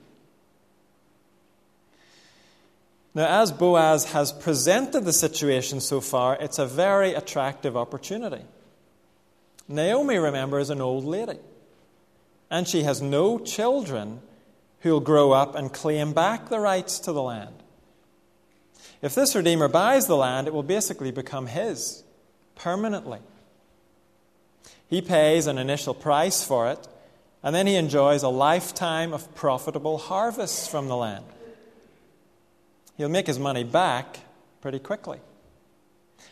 Now, 3.14 3.42
as 3.42 3.52
Boaz 3.52 4.06
has 4.06 4.33
presented 4.33 5.04
the 5.04 5.12
situation 5.12 5.80
so 5.80 6.00
far, 6.00 6.37
it's 6.40 6.59
a 6.59 6.66
very 6.66 7.14
attractive 7.14 7.76
opportunity. 7.76 8.42
Naomi, 9.68 10.16
remember, 10.16 10.59
is 10.59 10.71
an 10.71 10.80
old 10.80 11.04
lady, 11.04 11.38
and 12.50 12.66
she 12.66 12.83
has 12.83 13.00
no 13.00 13.38
children 13.38 14.21
who'll 14.85 15.00
grow 15.00 15.33
up 15.33 15.57
and 15.57 15.73
claim 15.73 16.12
back 16.12 16.49
the 16.49 16.61
rights 16.61 17.00
to 17.00 17.12
the 17.12 17.23
land. 17.23 17.57
If 19.03 19.17
this 19.17 19.35
Redeemer 19.35 19.67
buys 19.67 20.07
the 20.07 20.17
land, 20.17 20.47
it 20.47 20.55
will 20.55 20.62
basically 20.62 21.11
become 21.11 21.49
his 21.49 22.05
permanently. 22.55 23.19
He 24.87 25.03
pays 25.03 25.49
an 25.49 25.59
initial 25.59 25.93
price 25.93 26.45
for 26.45 26.71
it, 26.71 26.87
and 27.43 27.53
then 27.53 27.67
he 27.67 27.75
enjoys 27.75 28.23
a 28.23 28.29
lifetime 28.29 29.12
of 29.12 29.35
profitable 29.35 29.99
harvests 29.99 30.69
from 30.69 30.87
the 30.87 30.97
land 30.97 31.25
he'll 32.97 33.09
make 33.09 33.26
his 33.26 33.38
money 33.38 33.64
back 33.64 34.21
pretty 34.61 34.79
quickly. 34.79 35.19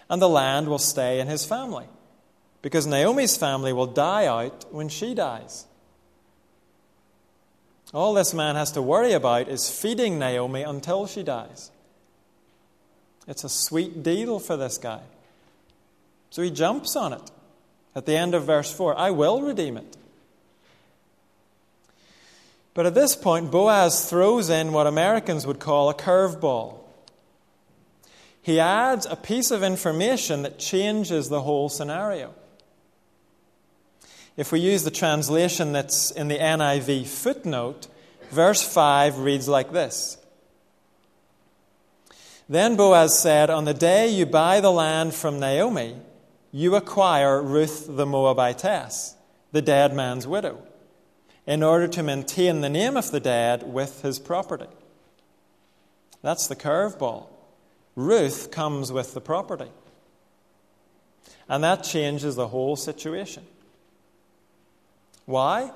And 0.08 0.20
the 0.20 0.28
land 0.28 0.68
will 0.68 0.78
stay 0.78 1.20
in 1.20 1.28
his 1.28 1.44
family 1.44 1.86
because 2.60 2.86
Naomi's 2.86 3.36
family 3.36 3.72
will 3.72 3.86
die 3.86 4.26
out 4.26 4.72
when 4.72 4.88
she 4.88 5.14
dies. 5.14 5.66
All 7.94 8.14
this 8.14 8.32
man 8.32 8.56
has 8.56 8.72
to 8.72 8.82
worry 8.82 9.12
about 9.12 9.48
is 9.48 9.70
feeding 9.70 10.18
Naomi 10.18 10.62
until 10.62 11.06
she 11.06 11.22
dies. 11.22 11.70
It's 13.28 13.44
a 13.44 13.48
sweet 13.48 14.02
deal 14.02 14.38
for 14.38 14.56
this 14.56 14.78
guy. 14.78 15.00
So 16.30 16.42
he 16.42 16.50
jumps 16.50 16.96
on 16.96 17.12
it 17.12 17.30
at 17.94 18.06
the 18.06 18.16
end 18.16 18.34
of 18.34 18.44
verse 18.44 18.72
4 18.72 18.98
I 18.98 19.10
will 19.10 19.42
redeem 19.42 19.76
it. 19.76 19.96
But 22.74 22.86
at 22.86 22.94
this 22.94 23.14
point, 23.14 23.50
Boaz 23.50 24.08
throws 24.08 24.48
in 24.48 24.72
what 24.72 24.86
Americans 24.86 25.46
would 25.46 25.60
call 25.60 25.90
a 25.90 25.94
curveball. 25.94 26.78
He 28.40 28.58
adds 28.58 29.06
a 29.06 29.14
piece 29.14 29.50
of 29.50 29.62
information 29.62 30.42
that 30.42 30.58
changes 30.58 31.28
the 31.28 31.42
whole 31.42 31.68
scenario. 31.68 32.32
If 34.36 34.50
we 34.50 34.60
use 34.60 34.84
the 34.84 34.90
translation 34.90 35.72
that's 35.72 36.10
in 36.10 36.28
the 36.28 36.38
NIV 36.38 37.06
footnote, 37.06 37.88
verse 38.30 38.62
5 38.62 39.18
reads 39.18 39.48
like 39.48 39.72
this 39.72 40.16
Then 42.48 42.76
Boaz 42.76 43.18
said, 43.18 43.50
On 43.50 43.64
the 43.64 43.74
day 43.74 44.08
you 44.08 44.26
buy 44.26 44.60
the 44.60 44.72
land 44.72 45.14
from 45.14 45.38
Naomi, 45.38 45.96
you 46.50 46.74
acquire 46.74 47.42
Ruth 47.42 47.86
the 47.88 48.06
Moabitess, 48.06 49.14
the 49.52 49.62
dead 49.62 49.94
man's 49.94 50.26
widow 50.26 50.62
in 51.46 51.62
order 51.62 51.88
to 51.88 52.02
maintain 52.02 52.60
the 52.60 52.68
name 52.68 52.96
of 52.96 53.10
the 53.10 53.20
dead 53.20 53.62
with 53.64 54.02
his 54.02 54.18
property. 54.18 54.68
That's 56.22 56.46
the 56.46 56.56
curveball. 56.56 57.26
Ruth 57.96 58.50
comes 58.50 58.92
with 58.92 59.12
the 59.12 59.20
property. 59.20 59.70
And 61.48 61.64
that 61.64 61.82
changes 61.82 62.36
the 62.36 62.48
whole 62.48 62.76
situation. 62.76 63.44
Why? 65.26 65.70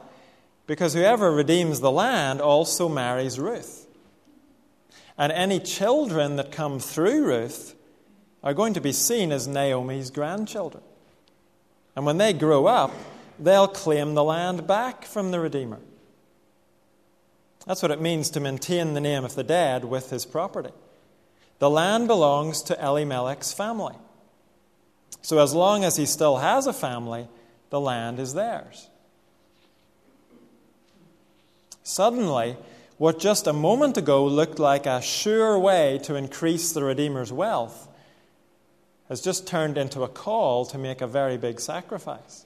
Because 0.66 0.94
whoever 0.94 1.30
redeems 1.30 1.80
the 1.80 1.90
land 1.90 2.40
also 2.40 2.88
marries 2.88 3.38
Ruth. 3.38 3.86
And 5.18 5.32
any 5.32 5.60
children 5.60 6.36
that 6.36 6.52
come 6.52 6.78
through 6.78 7.26
Ruth 7.26 7.74
are 8.42 8.54
going 8.54 8.74
to 8.74 8.80
be 8.80 8.92
seen 8.92 9.32
as 9.32 9.48
Naomi's 9.48 10.10
grandchildren. 10.10 10.82
And 11.94 12.04
when 12.04 12.18
they 12.18 12.32
grow 12.32 12.66
up, 12.66 12.92
they'll 13.38 13.68
claim 13.68 14.14
the 14.14 14.24
land 14.24 14.66
back 14.66 15.04
from 15.04 15.30
the 15.30 15.40
Redeemer. 15.40 15.80
That's 17.66 17.82
what 17.82 17.90
it 17.90 18.00
means 18.00 18.30
to 18.30 18.40
maintain 18.40 18.94
the 18.94 19.00
name 19.00 19.24
of 19.24 19.34
the 19.34 19.42
dead 19.42 19.84
with 19.84 20.10
his 20.10 20.24
property. 20.24 20.70
The 21.58 21.70
land 21.70 22.06
belongs 22.06 22.62
to 22.62 22.74
Elimelech's 22.74 23.52
family. 23.52 23.94
So, 25.22 25.38
as 25.38 25.54
long 25.54 25.82
as 25.82 25.96
he 25.96 26.06
still 26.06 26.36
has 26.36 26.66
a 26.66 26.72
family, 26.72 27.26
the 27.70 27.80
land 27.80 28.20
is 28.20 28.34
theirs. 28.34 28.88
Suddenly, 31.86 32.56
what 32.98 33.20
just 33.20 33.46
a 33.46 33.52
moment 33.52 33.96
ago 33.96 34.26
looked 34.26 34.58
like 34.58 34.86
a 34.86 35.00
sure 35.00 35.56
way 35.56 36.00
to 36.02 36.16
increase 36.16 36.72
the 36.72 36.82
Redeemer's 36.82 37.32
wealth 37.32 37.86
has 39.08 39.20
just 39.20 39.46
turned 39.46 39.78
into 39.78 40.02
a 40.02 40.08
call 40.08 40.66
to 40.66 40.78
make 40.78 41.00
a 41.00 41.06
very 41.06 41.36
big 41.36 41.60
sacrifice. 41.60 42.44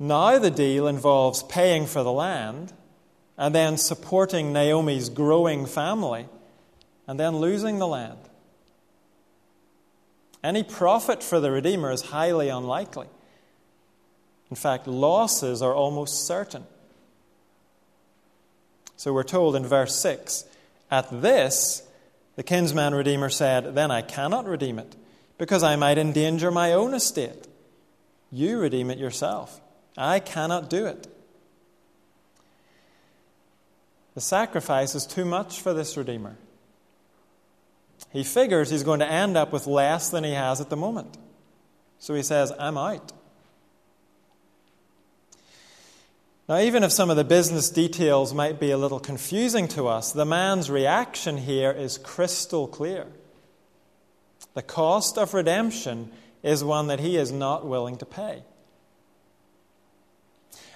Now 0.00 0.40
the 0.40 0.50
deal 0.50 0.88
involves 0.88 1.44
paying 1.44 1.86
for 1.86 2.02
the 2.02 2.10
land 2.10 2.72
and 3.36 3.54
then 3.54 3.76
supporting 3.76 4.52
Naomi's 4.52 5.08
growing 5.08 5.66
family 5.66 6.26
and 7.06 7.18
then 7.18 7.36
losing 7.36 7.78
the 7.78 7.86
land. 7.86 8.18
Any 10.42 10.64
profit 10.64 11.22
for 11.22 11.38
the 11.38 11.52
Redeemer 11.52 11.92
is 11.92 12.02
highly 12.02 12.48
unlikely. 12.48 13.06
In 14.50 14.56
fact, 14.56 14.88
losses 14.88 15.62
are 15.62 15.72
almost 15.72 16.26
certain. 16.26 16.64
So 18.98 19.12
we're 19.12 19.22
told 19.22 19.56
in 19.56 19.64
verse 19.64 19.94
6 19.94 20.44
At 20.90 21.22
this, 21.22 21.82
the 22.36 22.42
kinsman 22.42 22.94
redeemer 22.94 23.30
said, 23.30 23.74
Then 23.74 23.90
I 23.90 24.02
cannot 24.02 24.46
redeem 24.46 24.78
it, 24.78 24.94
because 25.38 25.62
I 25.62 25.76
might 25.76 25.96
endanger 25.96 26.50
my 26.50 26.72
own 26.72 26.92
estate. 26.92 27.46
You 28.30 28.58
redeem 28.58 28.90
it 28.90 28.98
yourself. 28.98 29.60
I 29.96 30.18
cannot 30.20 30.68
do 30.68 30.84
it. 30.84 31.06
The 34.14 34.20
sacrifice 34.20 34.96
is 34.96 35.06
too 35.06 35.24
much 35.24 35.60
for 35.60 35.72
this 35.72 35.96
Redeemer. 35.96 36.36
He 38.12 38.24
figures 38.24 38.68
he's 38.68 38.82
going 38.82 38.98
to 38.98 39.10
end 39.10 39.36
up 39.36 39.52
with 39.52 39.68
less 39.68 40.10
than 40.10 40.24
he 40.24 40.32
has 40.32 40.60
at 40.60 40.70
the 40.70 40.76
moment. 40.76 41.16
So 42.00 42.14
he 42.14 42.24
says, 42.24 42.52
I'm 42.58 42.76
out. 42.76 43.12
Now, 46.48 46.60
even 46.60 46.82
if 46.82 46.92
some 46.92 47.10
of 47.10 47.18
the 47.18 47.24
business 47.24 47.68
details 47.68 48.32
might 48.32 48.58
be 48.58 48.70
a 48.70 48.78
little 48.78 49.00
confusing 49.00 49.68
to 49.68 49.86
us, 49.86 50.12
the 50.12 50.24
man's 50.24 50.70
reaction 50.70 51.36
here 51.36 51.70
is 51.70 51.98
crystal 51.98 52.66
clear. 52.66 53.06
The 54.54 54.62
cost 54.62 55.18
of 55.18 55.34
redemption 55.34 56.10
is 56.42 56.64
one 56.64 56.86
that 56.86 57.00
he 57.00 57.18
is 57.18 57.30
not 57.30 57.66
willing 57.66 57.98
to 57.98 58.06
pay. 58.06 58.44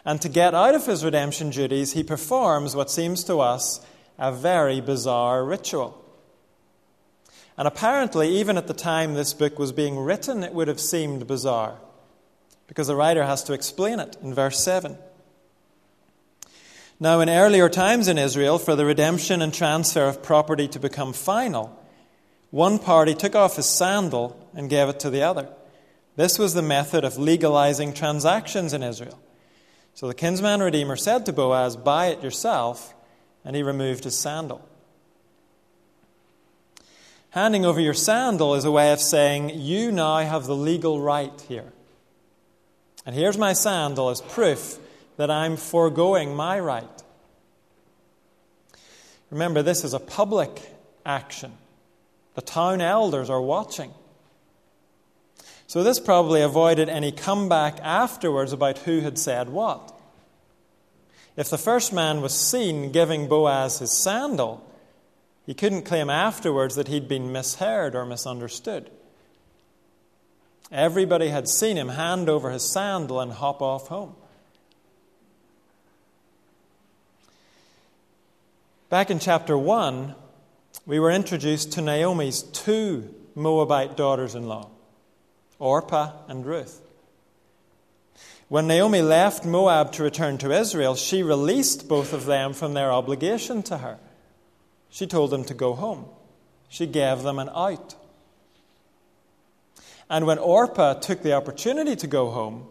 And 0.05 0.21
to 0.21 0.29
get 0.29 0.53
out 0.53 0.75
of 0.75 0.85
his 0.85 1.05
redemption 1.05 1.49
duties, 1.49 1.93
he 1.93 2.03
performs 2.03 2.77
what 2.77 2.91
seems 2.91 3.25
to 3.25 3.41
us 3.41 3.81
a 4.19 4.31
very 4.31 4.83
bizarre 4.83 5.43
ritual. 5.43 5.99
And 7.57 7.67
apparently, 7.67 8.29
even 8.37 8.59
at 8.59 8.67
the 8.67 8.75
time 8.75 9.15
this 9.15 9.33
book 9.33 9.59
was 9.59 9.73
being 9.73 9.99
written, 9.99 10.43
it 10.43 10.53
would 10.53 10.69
have 10.69 10.81
seemed 10.81 11.27
bizarre, 11.27 11.79
because 12.67 12.89
the 12.89 12.97
writer 12.97 13.25
has 13.25 13.43
to 13.45 13.55
explain 13.55 14.01
it 14.01 14.19
in 14.23 14.35
verse 14.35 14.63
7. 14.63 14.99
Now, 17.03 17.19
in 17.19 17.29
earlier 17.29 17.69
times 17.69 18.07
in 18.07 18.17
Israel, 18.17 18.61
for 18.61 18.77
the 18.77 18.87
redemption 18.87 19.43
and 19.43 19.53
transfer 19.53 20.05
of 20.05 20.23
property 20.23 20.69
to 20.69 20.79
become 20.79 21.13
final, 21.13 21.77
One 22.53 22.79
party 22.79 23.17
took 23.17 23.35
off 23.35 23.57
his 23.57 23.67
sandal 23.67 24.39
and 24.55 24.71
gave 24.71 24.89
it 24.89 25.01
to 25.01 25.11
the 25.11 25.23
other. 25.23 25.49
This 26.15 26.39
was 26.39 26.55
the 26.55 26.63
method 26.63 27.03
of 27.03 27.19
legalizing 27.19 27.93
transactions 27.93 28.73
in 28.73 28.85
Israel. 28.85 29.19
So 29.95 30.07
the 30.07 30.15
kinsman 30.15 30.63
redeemer 30.63 30.95
said 30.95 31.27
to 31.27 31.33
Boaz, 31.33 31.77
Buy 31.77 32.07
it 32.07 32.23
yourself, 32.23 32.95
and 33.45 33.57
he 33.57 33.65
removed 33.65 34.05
his 34.05 34.17
sandal. 34.17 34.65
Handing 37.31 37.65
over 37.65 37.81
your 37.81 37.95
sandal 37.95 38.55
is 38.55 38.65
a 38.65 38.71
way 38.71 38.93
of 38.93 39.01
saying, 39.01 39.51
You 39.55 39.91
now 39.91 40.19
have 40.19 40.47
the 40.47 40.55
legal 40.55 41.01
right 41.01 41.41
here. 41.49 41.73
And 43.05 43.17
here's 43.17 43.39
my 43.39 43.55
sandal 43.55 44.09
as 44.09 44.21
proof 44.21 44.79
that 45.17 45.31
I'm 45.31 45.57
foregoing 45.57 46.35
my 46.35 46.59
right. 46.59 47.03
Remember, 49.31 49.63
this 49.63 49.85
is 49.85 49.95
a 49.95 50.01
public 50.01 50.51
action. 51.07 51.53
The 52.35 52.43
town 52.43 52.81
elders 52.81 53.31
are 53.31 53.41
watching. 53.41 53.93
So 55.67 55.83
this 55.83 55.99
probably 55.99 56.43
avoided 56.43 56.89
any 56.89 57.13
comeback 57.13 57.79
afterwards 57.81 58.53
about 58.53 58.79
who 58.79 59.01
had 59.01 59.19
said 59.19 59.49
what. 59.49 59.99
If 61.35 61.49
the 61.49 61.57
first 61.57 61.93
man 61.93 62.21
was 62.21 62.35
seen 62.39 62.93
giving 62.93 63.27
Boaz 63.27 63.79
his 63.79 63.91
sandal, 63.91 64.63
he 65.47 65.55
couldn't 65.55 65.87
claim 65.87 66.11
afterwards 66.11 66.75
that 66.75 66.89
he'd 66.89 67.09
been 67.09 67.33
misheard 67.33 67.95
or 67.95 68.05
misunderstood. 68.05 68.91
Everybody 70.71 71.29
had 71.29 71.49
seen 71.49 71.77
him 71.77 71.91
hand 71.91 72.29
over 72.29 72.51
his 72.51 72.71
sandal 72.71 73.21
and 73.21 73.33
hop 73.33 73.63
off 73.63 73.89
home. 73.89 74.15
Back 78.93 79.11
in 79.11 79.21
chapter 79.21 79.57
1, 79.57 80.15
we 80.85 81.01
were 81.01 81.11
introduced 81.11 81.73
to 81.73 81.81
Naomi's 81.81 82.43
two 82.43 83.15
Moabite 83.35 83.97
daughters 83.97 84.35
in 84.35 84.47
law, 84.47 84.69
Orpah 85.59 86.13
and 86.29 86.45
Ruth. 86.45 86.79
When 88.49 88.67
Naomi 88.67 89.01
left 89.01 89.47
Moab 89.47 89.93
to 89.93 90.03
return 90.03 90.37
to 90.37 90.53
Israel, 90.53 90.95
she 90.95 91.23
released 91.23 91.89
both 91.89 92.13
of 92.13 92.27
them 92.27 92.53
from 92.53 92.75
their 92.75 92.93
obligation 92.93 93.63
to 93.63 93.79
her. 93.79 93.99
She 94.91 95.07
told 95.07 95.31
them 95.31 95.45
to 95.45 95.55
go 95.55 95.73
home. 95.73 96.05
She 96.69 96.87
gave 96.87 97.23
them 97.23 97.39
an 97.39 97.49
out. 97.49 97.95
And 100.11 100.27
when 100.27 100.37
Orpah 100.37 101.01
took 101.01 101.23
the 101.23 101.33
opportunity 101.33 101.97
to 101.97 102.07
go 102.07 102.29
home, 102.29 102.67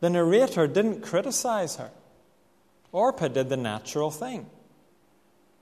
the 0.00 0.10
narrator 0.10 0.66
didn't 0.66 1.02
criticize 1.02 1.76
her. 1.76 1.92
Orpah 2.90 3.28
did 3.28 3.48
the 3.48 3.56
natural 3.56 4.10
thing. 4.10 4.50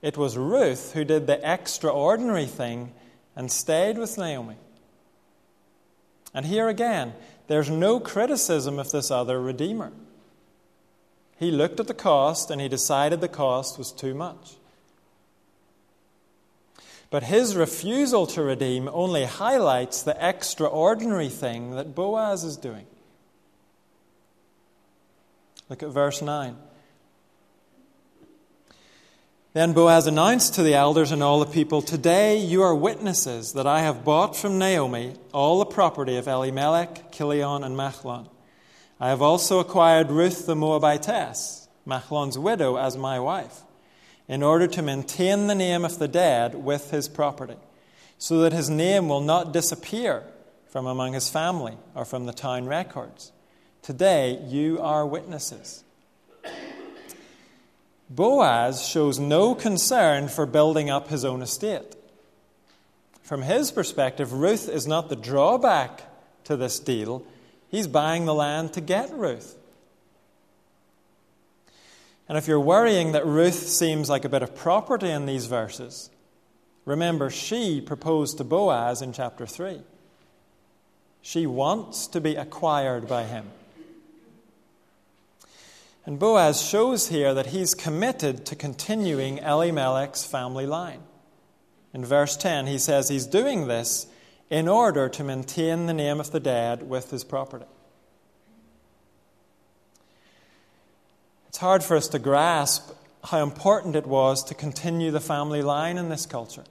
It 0.01 0.17
was 0.17 0.37
Ruth 0.37 0.93
who 0.93 1.05
did 1.05 1.27
the 1.27 1.41
extraordinary 1.49 2.47
thing 2.47 2.93
and 3.35 3.51
stayed 3.51 3.99
with 3.99 4.19
Naomi. 4.19 4.57
And 6.33 6.47
here 6.47 6.69
again, 6.69 7.15
there's 7.47 7.71
no 7.71 7.99
criticism 7.99 8.79
of 8.79 8.91
this 8.91 9.11
other 9.11 9.41
Redeemer. 9.41 9.93
He 11.39 11.51
looked 11.51 11.81
at 11.81 11.87
the 11.87 11.95
cost 11.95 12.51
and 12.51 12.61
he 12.61 12.69
decided 12.69 13.21
the 13.21 13.29
cost 13.29 13.79
was 13.79 13.93
too 13.93 14.15
much. 14.15 14.57
But 17.11 17.25
his 17.25 17.57
refusal 17.57 18.27
to 18.29 18.43
redeem 18.43 18.89
only 18.93 19.25
highlights 19.25 20.03
the 20.03 20.17
extraordinary 20.21 21.31
thing 21.31 21.71
that 21.71 21.95
Boaz 21.95 22.45
is 22.45 22.57
doing. 22.57 22.87
Look 25.71 25.83
at 25.83 25.89
verse 25.89 26.21
9. 26.21 26.57
Then 29.59 29.73
Boaz 29.73 30.07
announced 30.07 30.55
to 30.55 30.63
the 30.63 30.75
elders 30.75 31.11
and 31.11 31.21
all 31.21 31.41
the 31.41 31.53
people, 31.53 31.83
Today 31.83 32.39
you 32.39 32.63
are 32.63 32.77
witnesses 32.77 33.55
that 33.55 33.67
I 33.67 33.81
have 33.81 34.05
bought 34.05 34.37
from 34.37 34.57
Naomi 34.57 35.15
all 35.35 35.59
the 35.59 35.65
property 35.65 36.17
of 36.17 36.29
Elimelech, 36.29 37.11
Kilion, 37.11 37.67
and 37.67 37.77
Machlon. 37.77 38.29
I 39.01 39.09
have 39.09 39.21
also 39.21 39.59
acquired 39.59 40.13
Ruth 40.13 40.47
the 40.47 40.55
Moabitess, 40.55 41.67
Machlon's 41.85 42.39
widow, 42.39 42.77
as 42.77 42.97
my 42.97 43.19
wife 43.19 43.63
in 44.29 44.45
order 44.45 44.69
to 44.69 44.81
maintain 44.81 45.49
the 45.49 45.57
name 45.57 45.85
of 45.85 45.99
the 45.99 46.07
dead 46.07 46.55
with 46.55 46.93
his 46.93 47.09
property, 47.09 47.57
so 48.17 48.39
that 48.43 48.53
his 48.53 48.71
name 48.71 49.09
will 49.09 49.23
not 49.23 49.53
disappear 49.53 50.23
from 50.69 50.87
among 50.87 51.15
his 51.15 51.29
family 51.29 51.77
or 51.97 52.05
from 52.05 52.27
the 52.27 52.33
town 52.33 52.67
records. 52.67 53.33
Today, 53.83 54.39
you 54.47 54.79
are 54.81 55.05
witnesses. 55.05 55.83
Boaz 58.11 58.87
shows 58.87 59.19
no 59.19 59.55
concern 59.55 60.29
for 60.29 60.47
building 60.47 60.89
up 60.89 61.09
his 61.09 61.25
own 61.25 61.43
estate. 61.43 61.95
From 63.23 63.43
his 63.43 63.71
perspective, 63.71 64.33
Ruth 64.33 64.69
is 64.69 64.87
not 64.87 65.09
the 65.11 65.17
drawback 65.17 66.03
to 66.45 66.57
this 66.57 66.81
deal. 66.81 67.23
He's 67.69 67.87
buying 67.87 68.25
the 68.25 68.35
land 68.35 68.73
to 68.73 68.81
get 68.81 69.13
Ruth. 69.13 69.55
And 72.29 72.39
if 72.39 72.49
you're 72.49 72.61
worrying 72.61 73.13
that 73.13 73.27
Ruth 73.27 73.69
seems 73.69 74.09
like 74.09 74.25
a 74.25 74.31
bit 74.31 74.43
of 74.43 74.57
property 74.57 75.11
in 75.11 75.27
these 75.27 75.47
verses, 75.47 76.09
remember 76.87 77.29
she 77.29 77.81
proposed 77.81 78.39
to 78.39 78.45
Boaz 78.45 79.03
in 79.03 79.13
chapter 79.13 79.47
3. 79.47 79.83
She 81.21 81.47
wants 81.47 82.07
to 82.09 82.21
be 82.21 82.37
acquired 82.37 83.07
by 83.07 83.25
him. 83.25 83.51
And 86.09 86.19
Boaz 86.19 86.67
shows 86.67 87.09
here 87.09 87.35
that 87.35 87.49
he's 87.49 87.75
committed 87.75 88.47
to 88.47 88.57
continuing 88.57 89.41
Elimelech's 89.41 90.25
family 90.25 90.65
line. 90.65 91.03
In 91.93 92.03
verse 92.03 92.35
10, 92.35 92.67
he 92.67 92.79
says 92.79 93.11
he's 93.11 93.27
doing 93.27 93.69
this 93.69 94.07
in 94.49 94.69
order 94.69 95.11
to 95.11 95.23
maintain 95.23 95.85
the 95.85 95.93
name 95.93 96.19
of 96.19 96.31
the 96.31 96.41
dead 96.41 96.89
with 96.89 97.11
his 97.11 97.25
property. 97.25 97.67
It's 101.49 101.59
hard 101.59 101.85
for 101.85 101.95
us 101.95 102.09
to 102.09 102.19
grasp 102.19 102.91
how 103.25 103.43
important 103.43 103.95
it 103.95 104.07
was 104.07 104.43
to 104.45 104.55
continue 104.55 105.11
the 105.11 105.21
family 105.21 105.61
line 105.61 105.99
in 105.99 106.09
this 106.09 106.25
culture. 106.25 106.65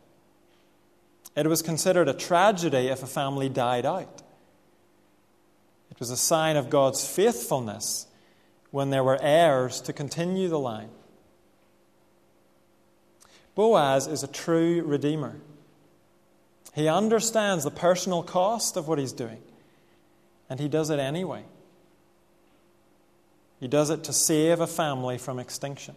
It 1.35 1.45
was 1.45 1.61
considered 1.61 2.09
a 2.09 2.13
tragedy 2.15 2.87
if 2.87 3.03
a 3.03 3.07
family 3.07 3.49
died 3.49 3.85
out. 3.85 4.23
It 5.91 5.99
was 5.99 6.09
a 6.09 6.17
sign 6.17 6.55
of 6.55 6.71
God's 6.71 7.07
faithfulness 7.07 8.06
when 8.77 8.91
there 8.91 9.03
were 9.03 9.17
heirs 9.23 9.81
to 9.81 9.91
continue 9.91 10.47
the 10.47 10.59
line. 10.59 10.91
Boaz 13.55 14.05
is 14.05 14.21
a 14.21 14.27
true 14.27 14.83
redeemer. 14.83 15.37
He 16.75 16.87
understands 16.87 17.63
the 17.63 17.71
personal 17.71 18.21
cost 18.21 18.77
of 18.77 18.87
what 18.87 18.99
he's 18.99 19.13
doing, 19.13 19.41
and 20.47 20.59
he 20.59 20.67
does 20.67 20.91
it 20.91 20.99
anyway. 20.99 21.41
He 23.59 23.67
does 23.67 23.89
it 23.89 24.03
to 24.03 24.13
save 24.13 24.59
a 24.59 24.67
family 24.67 25.17
from 25.17 25.39
extinction. 25.39 25.95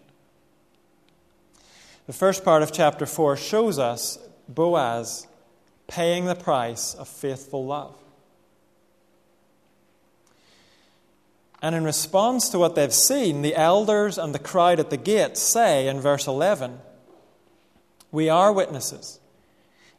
The 2.07 2.15
first 2.15 2.47
part 2.47 2.63
of 2.63 2.73
chapter 2.73 3.05
4 3.05 3.37
shows 3.37 3.79
us 3.79 4.19
Boaz 4.49 5.27
paying 5.87 6.25
the 6.25 6.35
price 6.35 6.95
of 6.95 7.09
faithful 7.09 7.67
love. 7.67 7.95
And 11.63 11.75
in 11.75 11.85
response 11.85 12.49
to 12.51 12.59
what 12.59 12.75
they've 12.75 12.93
seen, 12.93 13.43
the 13.43 13.55
elders 13.55 14.17
and 14.17 14.35
the 14.35 14.39
crowd 14.39 14.81
at 14.81 14.91
the 14.91 14.97
gate 14.97 15.37
say 15.37 15.89
in 15.89 16.01
verse 16.01 16.27
11, 16.27 16.79
We 18.11 18.29
are 18.29 18.53
witnesses. 18.53 19.21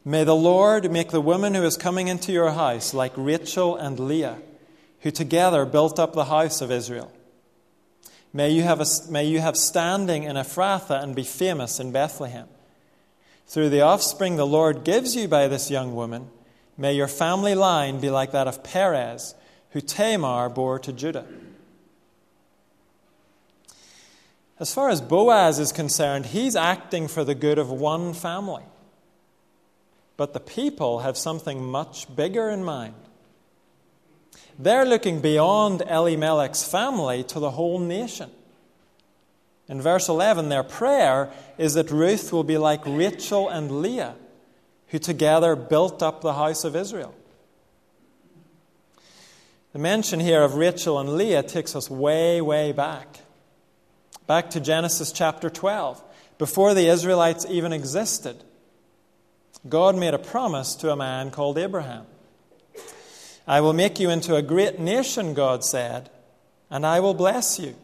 May 0.04 0.24
the 0.24 0.34
Lord 0.34 0.90
make 0.90 1.10
the 1.10 1.20
woman 1.20 1.54
who 1.54 1.62
is 1.62 1.76
coming 1.76 2.08
into 2.08 2.32
your 2.32 2.50
house 2.50 2.92
like 2.92 3.12
Rachel 3.16 3.76
and 3.76 4.00
Leah, 4.00 4.38
who 5.00 5.12
together 5.12 5.64
built 5.64 6.00
up 6.00 6.12
the 6.12 6.24
house 6.24 6.60
of 6.60 6.72
Israel. 6.72 7.12
May 8.32 8.50
you, 8.50 8.62
have 8.62 8.80
a, 8.80 8.86
may 9.10 9.24
you 9.24 9.40
have 9.40 9.56
standing 9.56 10.24
in 10.24 10.36
Ephrathah 10.36 11.02
and 11.02 11.14
be 11.14 11.22
famous 11.22 11.78
in 11.78 11.92
Bethlehem. 11.92 12.48
Through 13.46 13.68
the 13.68 13.82
offspring 13.82 14.36
the 14.36 14.46
Lord 14.46 14.84
gives 14.84 15.14
you 15.14 15.28
by 15.28 15.46
this 15.46 15.70
young 15.70 15.94
woman, 15.94 16.30
may 16.76 16.94
your 16.94 17.08
family 17.08 17.54
line 17.54 18.00
be 18.00 18.10
like 18.10 18.32
that 18.32 18.48
of 18.48 18.64
Perez, 18.64 19.34
who 19.70 19.80
Tamar 19.80 20.48
bore 20.48 20.78
to 20.80 20.92
Judah. 20.92 21.26
As 24.62 24.72
far 24.72 24.90
as 24.90 25.00
Boaz 25.00 25.58
is 25.58 25.72
concerned, 25.72 26.26
he's 26.26 26.54
acting 26.54 27.08
for 27.08 27.24
the 27.24 27.34
good 27.34 27.58
of 27.58 27.68
one 27.68 28.14
family. 28.14 28.62
But 30.16 30.34
the 30.34 30.38
people 30.38 31.00
have 31.00 31.16
something 31.16 31.64
much 31.64 32.14
bigger 32.14 32.48
in 32.48 32.62
mind. 32.62 32.94
They're 34.56 34.84
looking 34.84 35.20
beyond 35.20 35.82
Elimelech's 35.90 36.62
family 36.62 37.24
to 37.24 37.40
the 37.40 37.50
whole 37.50 37.80
nation. 37.80 38.30
In 39.66 39.82
verse 39.82 40.08
11, 40.08 40.48
their 40.48 40.62
prayer 40.62 41.32
is 41.58 41.74
that 41.74 41.90
Ruth 41.90 42.32
will 42.32 42.44
be 42.44 42.56
like 42.56 42.86
Rachel 42.86 43.48
and 43.48 43.82
Leah, 43.82 44.14
who 44.86 45.00
together 45.00 45.56
built 45.56 46.04
up 46.04 46.20
the 46.20 46.34
house 46.34 46.62
of 46.62 46.76
Israel. 46.76 47.16
The 49.72 49.80
mention 49.80 50.20
here 50.20 50.44
of 50.44 50.54
Rachel 50.54 51.00
and 51.00 51.16
Leah 51.16 51.42
takes 51.42 51.74
us 51.74 51.90
way, 51.90 52.40
way 52.40 52.70
back. 52.70 53.21
Back 54.26 54.50
to 54.50 54.60
Genesis 54.60 55.12
chapter 55.12 55.50
12, 55.50 56.02
before 56.38 56.74
the 56.74 56.86
Israelites 56.86 57.44
even 57.48 57.72
existed. 57.72 58.36
God 59.68 59.96
made 59.96 60.14
a 60.14 60.18
promise 60.18 60.74
to 60.76 60.90
a 60.90 60.96
man 60.96 61.30
called 61.30 61.58
Abraham. 61.58 62.06
I 63.46 63.60
will 63.60 63.72
make 63.72 63.98
you 63.98 64.10
into 64.10 64.36
a 64.36 64.42
great 64.42 64.78
nation, 64.78 65.34
God 65.34 65.64
said, 65.64 66.08
and 66.70 66.86
I 66.86 67.00
will 67.00 67.14
bless 67.14 67.58
you, 67.58 67.74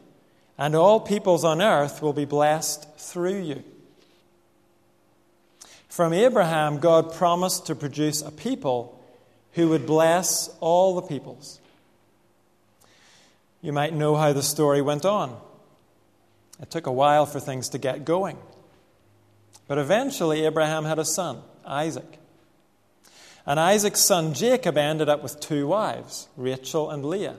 and 0.57 0.77
all 0.77 1.01
peoples 1.01 1.45
on 1.45 1.61
earth 1.61 2.01
will 2.01 2.13
be 2.13 2.25
blessed 2.25 2.89
through 2.97 3.43
you. 3.43 3.65
From 5.89 6.13
Abraham, 6.13 6.79
God 6.79 7.13
promised 7.13 7.67
to 7.67 7.75
produce 7.75 8.23
a 8.23 8.31
people 8.31 9.03
who 9.53 9.69
would 9.71 9.87
bless 9.87 10.49
all 10.61 10.95
the 10.95 11.03
peoples. 11.03 11.61
You 13.61 13.73
might 13.73 13.93
know 13.93 14.15
how 14.15 14.33
the 14.33 14.43
story 14.43 14.81
went 14.81 15.05
on. 15.05 15.37
It 16.61 16.71
took 16.71 16.87
a 16.87 16.93
while 16.93 17.27
for 17.27 17.41
things 17.41 17.69
to 17.71 17.79
get 17.79 18.05
going. 18.05 18.39
But 19.67 19.79
eventually, 19.79 20.45
Abraham 20.45 20.85
had 20.85 20.99
a 20.99 21.05
son, 21.05 21.43
Isaac. 21.65 22.19
And 23.47 23.59
Isaac's 23.59 24.01
son 24.01 24.35
Jacob 24.35 24.77
ended 24.77 25.09
up 25.09 25.23
with 25.23 25.41
two 25.41 25.67
wives, 25.67 26.29
Rachel 26.37 26.91
and 26.91 27.05
Leah. 27.05 27.37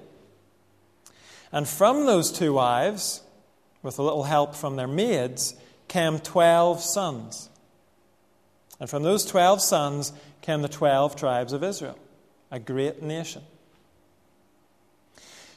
And 1.52 1.68
from 1.68 2.06
those 2.06 2.32
two 2.32 2.54
wives, 2.54 3.22
with 3.82 4.00
a 4.00 4.04
little 4.04 4.24
help 4.24 4.56
from 4.56 4.76
their 4.76 4.88
maids, 4.88 5.56
came 5.88 6.20
12 6.20 6.82
sons. 6.82 7.50
And 8.80 8.90
from 8.90 9.04
those 9.04 9.26
12 9.26 9.62
sons 9.62 10.14
came 10.42 10.62
the 10.62 10.70
12 10.70 11.16
tribes 11.16 11.54
of 11.54 11.64
Israel, 11.64 11.98
a 12.52 12.60
great 12.60 13.02
nation. 13.02 13.42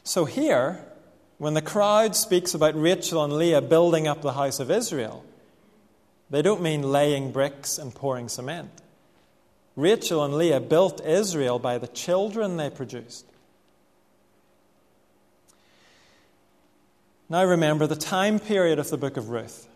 So 0.04 0.24
here, 0.24 0.84
when 1.42 1.54
the 1.54 1.60
crowd 1.60 2.14
speaks 2.14 2.54
about 2.54 2.80
Rachel 2.80 3.24
and 3.24 3.32
Leah 3.32 3.62
building 3.62 4.06
up 4.06 4.22
the 4.22 4.34
house 4.34 4.60
of 4.60 4.70
Israel, 4.70 5.24
they 6.30 6.40
don't 6.40 6.62
mean 6.62 6.92
laying 6.92 7.32
bricks 7.32 7.78
and 7.78 7.92
pouring 7.92 8.28
cement. 8.28 8.70
Rachel 9.74 10.22
and 10.22 10.34
Leah 10.34 10.60
built 10.60 11.04
Israel 11.04 11.58
by 11.58 11.78
the 11.78 11.88
children 11.88 12.58
they 12.58 12.70
produced. 12.70 13.26
Now 17.28 17.44
remember 17.44 17.88
the 17.88 17.96
time 17.96 18.38
period 18.38 18.78
of 18.78 18.90
the 18.90 18.96
book 18.96 19.16
of 19.16 19.30
Ruth. 19.30 19.66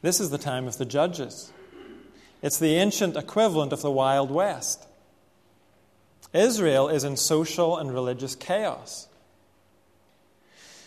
This 0.00 0.20
is 0.20 0.30
the 0.30 0.38
time 0.38 0.66
of 0.66 0.78
the 0.78 0.86
judges. 0.86 1.52
It's 2.40 2.58
the 2.58 2.76
ancient 2.76 3.14
equivalent 3.14 3.74
of 3.74 3.82
the 3.82 3.90
Wild 3.90 4.30
West. 4.30 4.86
Israel 6.32 6.88
is 6.88 7.04
in 7.04 7.18
social 7.18 7.76
and 7.76 7.92
religious 7.92 8.34
chaos. 8.34 9.06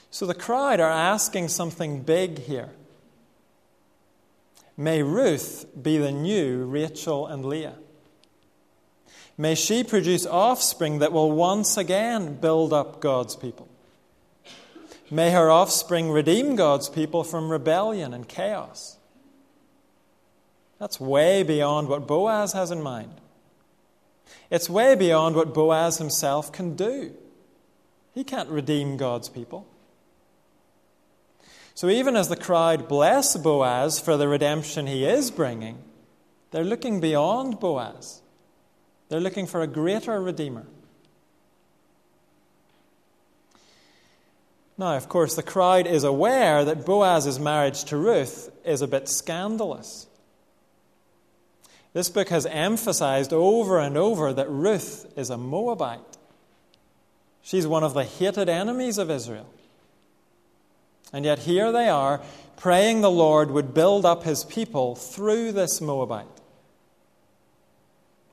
So 0.10 0.26
the 0.26 0.34
crowd 0.34 0.80
are 0.80 0.92
asking 0.92 1.50
something 1.50 2.02
big 2.02 2.40
here. 2.40 2.70
May 4.76 5.02
Ruth 5.02 5.66
be 5.82 5.98
the 5.98 6.12
new 6.12 6.66
Rachel 6.66 7.28
and 7.28 7.46
Leah. 7.46 7.76
May 9.38 9.56
she 9.56 9.84
produce 9.84 10.26
offspring 10.26 11.00
that 11.00 11.12
will 11.12 11.32
once 11.32 11.78
again 11.78 12.36
build 12.36 12.74
up 12.74 13.00
God's 13.00 13.36
people. 13.36 13.68
May 15.10 15.32
her 15.32 15.50
offspring 15.50 16.12
redeem 16.12 16.56
God's 16.56 16.90
people 16.90 17.24
from 17.24 17.50
rebellion 17.50 18.14
and 18.14 18.28
chaos. 18.28 18.98
That's 20.80 21.00
way 21.00 21.44
beyond 21.44 21.88
what 21.88 22.08
Boaz 22.08 22.54
has 22.54 22.72
in 22.72 22.82
mind. 22.82 23.22
It's 24.50 24.70
way 24.70 24.96
beyond 24.96 25.36
what 25.36 25.54
Boaz 25.54 25.98
himself 25.98 26.52
can 26.52 26.76
do. 26.76 27.14
He 28.14 28.24
can't 28.24 28.50
redeem 28.50 28.98
God's 28.98 29.30
people. 29.30 29.68
So 31.78 31.90
even 31.90 32.16
as 32.16 32.28
the 32.28 32.36
crowd 32.36 32.88
bless 32.88 33.38
Boaz 33.38 34.00
for 34.00 34.18
the 34.18 34.28
redemption 34.28 34.88
he 34.88 35.06
is 35.06 35.30
bringing, 35.30 35.78
they're 36.50 36.64
looking 36.64 37.00
beyond 37.00 37.60
Boaz. 37.60 38.24
They're 39.10 39.20
looking 39.20 39.46
for 39.46 39.62
a 39.62 39.68
greater 39.68 40.20
Redeemer. 40.20 40.66
Now, 44.76 44.98
of 44.98 45.08
course, 45.08 45.36
the 45.36 45.44
crowd 45.44 45.86
is 45.86 46.04
aware 46.04 46.66
that 46.66 46.84
Boaz's 46.84 47.40
marriage 47.40 47.84
to 47.84 47.98
Ruth 47.98 48.50
is 48.66 48.82
a 48.82 48.88
bit 48.88 49.08
scandalous. 49.08 50.08
This 51.94 52.10
book 52.10 52.30
has 52.30 52.48
emphasized 52.48 53.32
over 53.32 53.78
and 53.78 53.96
over 53.96 54.34
that 54.34 54.50
Ruth 54.50 55.14
is 55.16 55.30
a 55.30 55.38
Moabite. 55.38 56.18
She's 57.44 57.68
one 57.68 57.84
of 57.84 57.94
the 57.94 58.04
hated 58.04 58.50
enemies 58.50 58.98
of 58.98 59.12
Israel. 59.12 59.46
And 61.14 61.26
yet 61.26 61.40
here 61.40 61.72
they 61.72 61.90
are, 61.90 62.22
praying 62.58 63.02
the 63.02 63.12
Lord 63.12 63.52
would 63.52 63.74
build 63.74 64.06
up 64.06 64.24
his 64.24 64.44
people 64.44 64.96
through 64.96 65.52
this 65.52 65.80
Moabite. 65.80 66.26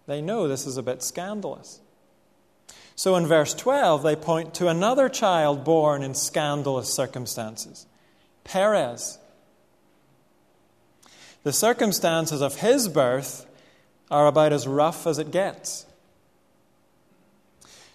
They 0.07 0.21
know 0.21 0.49
this 0.49 0.67
is 0.67 0.77
a 0.77 0.83
bit 0.83 1.03
scandalous. 1.03 1.81
So 2.97 3.17
in 3.17 3.27
verse 3.27 3.55
12, 3.55 4.03
they 4.03 4.17
point 4.17 4.55
to 4.55 4.69
another 4.69 5.09
child 5.09 5.65
born 5.65 6.03
in 6.03 6.15
scandalous 6.15 6.93
circumstances 6.93 7.87
Perez. 8.45 9.19
The 11.43 11.53
circumstances 11.53 12.41
of 12.41 12.61
his 12.61 12.89
birth 12.89 13.47
are 14.11 14.27
about 14.27 14.53
as 14.53 14.67
rough 14.67 15.07
as 15.07 15.19
it 15.19 15.31
gets. 15.31 15.87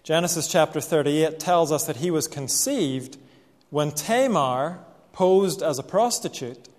Genesis 0.03 0.47
chapter 0.47 0.81
38 0.81 1.39
tells 1.39 1.71
us 1.71 1.85
that 1.85 1.97
he 1.97 2.09
was 2.09 2.27
conceived 2.27 3.17
when 3.69 3.91
Tamar 3.91 4.79
posed 5.13 5.61
as 5.61 5.79
a 5.79 5.83
prostitute 5.83 6.69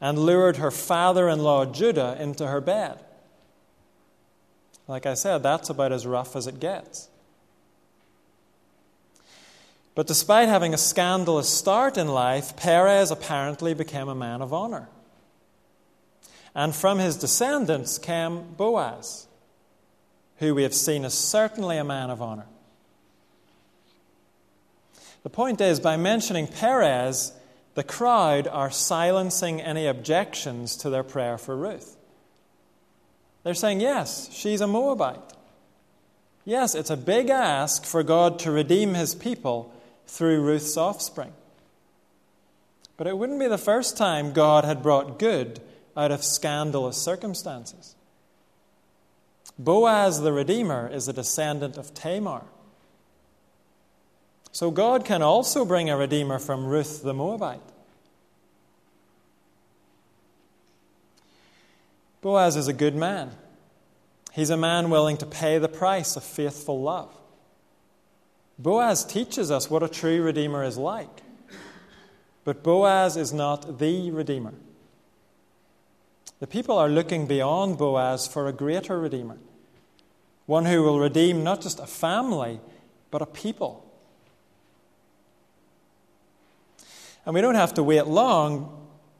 and 0.00 0.18
lured 0.18 0.56
her 0.56 0.70
father 0.70 1.28
in 1.28 1.40
law 1.40 1.64
Judah 1.64 2.16
into 2.20 2.46
her 2.46 2.60
bed. 2.60 2.98
Like 4.88 5.06
I 5.06 5.14
said, 5.14 5.42
that's 5.42 5.70
about 5.70 5.92
as 5.92 6.06
rough 6.06 6.36
as 6.36 6.46
it 6.46 6.60
gets. 6.60 7.08
But 9.94 10.06
despite 10.06 10.48
having 10.48 10.74
a 10.74 10.78
scandalous 10.78 11.48
start 11.48 11.96
in 11.96 12.08
life, 12.08 12.54
Perez 12.56 13.10
apparently 13.10 13.72
became 13.72 14.08
a 14.08 14.14
man 14.14 14.42
of 14.42 14.52
honor. 14.52 14.88
And 16.54 16.74
from 16.74 16.98
his 16.98 17.16
descendants 17.16 17.98
came 17.98 18.54
Boaz, 18.56 19.26
who 20.36 20.54
we 20.54 20.64
have 20.64 20.74
seen 20.74 21.04
is 21.04 21.14
certainly 21.14 21.78
a 21.78 21.84
man 21.84 22.10
of 22.10 22.20
honor. 22.20 22.46
The 25.26 25.30
point 25.30 25.60
is, 25.60 25.80
by 25.80 25.96
mentioning 25.96 26.46
Perez, 26.46 27.32
the 27.74 27.82
crowd 27.82 28.46
are 28.46 28.70
silencing 28.70 29.60
any 29.60 29.88
objections 29.88 30.76
to 30.76 30.88
their 30.88 31.02
prayer 31.02 31.36
for 31.36 31.56
Ruth. 31.56 31.96
They're 33.42 33.52
saying, 33.52 33.80
yes, 33.80 34.32
she's 34.32 34.60
a 34.60 34.68
Moabite. 34.68 35.18
Yes, 36.44 36.76
it's 36.76 36.90
a 36.90 36.96
big 36.96 37.28
ask 37.28 37.84
for 37.84 38.04
God 38.04 38.38
to 38.38 38.52
redeem 38.52 38.94
his 38.94 39.16
people 39.16 39.74
through 40.06 40.42
Ruth's 40.42 40.76
offspring. 40.76 41.32
But 42.96 43.08
it 43.08 43.18
wouldn't 43.18 43.40
be 43.40 43.48
the 43.48 43.58
first 43.58 43.96
time 43.96 44.32
God 44.32 44.64
had 44.64 44.80
brought 44.80 45.18
good 45.18 45.58
out 45.96 46.12
of 46.12 46.22
scandalous 46.22 46.98
circumstances. 46.98 47.96
Boaz 49.58 50.20
the 50.20 50.32
Redeemer 50.32 50.88
is 50.88 51.08
a 51.08 51.12
descendant 51.12 51.76
of 51.76 51.94
Tamar. 51.94 52.44
So 54.56 54.70
God 54.70 55.04
can 55.04 55.20
also 55.20 55.66
bring 55.66 55.90
a 55.90 55.98
redeemer 55.98 56.38
from 56.38 56.64
Ruth 56.64 57.02
the 57.02 57.12
Moabite. 57.12 57.60
Boaz 62.22 62.56
is 62.56 62.66
a 62.66 62.72
good 62.72 62.96
man. 62.96 63.32
He's 64.32 64.48
a 64.48 64.56
man 64.56 64.88
willing 64.88 65.18
to 65.18 65.26
pay 65.26 65.58
the 65.58 65.68
price 65.68 66.16
of 66.16 66.24
faithful 66.24 66.80
love. 66.80 67.12
Boaz 68.58 69.04
teaches 69.04 69.50
us 69.50 69.68
what 69.68 69.82
a 69.82 69.90
true 69.90 70.22
redeemer 70.22 70.64
is 70.64 70.78
like. 70.78 71.20
But 72.44 72.62
Boaz 72.62 73.18
is 73.18 73.34
not 73.34 73.78
the 73.78 74.10
redeemer. 74.10 74.54
The 76.40 76.46
people 76.46 76.78
are 76.78 76.88
looking 76.88 77.26
beyond 77.26 77.76
Boaz 77.76 78.26
for 78.26 78.48
a 78.48 78.54
greater 78.54 78.98
redeemer, 78.98 79.36
one 80.46 80.64
who 80.64 80.82
will 80.82 80.98
redeem 80.98 81.44
not 81.44 81.60
just 81.60 81.78
a 81.78 81.86
family, 81.86 82.58
but 83.10 83.20
a 83.20 83.26
people. 83.26 83.85
And 87.26 87.34
we 87.34 87.40
don't 87.40 87.56
have 87.56 87.74
to 87.74 87.82
wait 87.82 88.06
long 88.06 88.72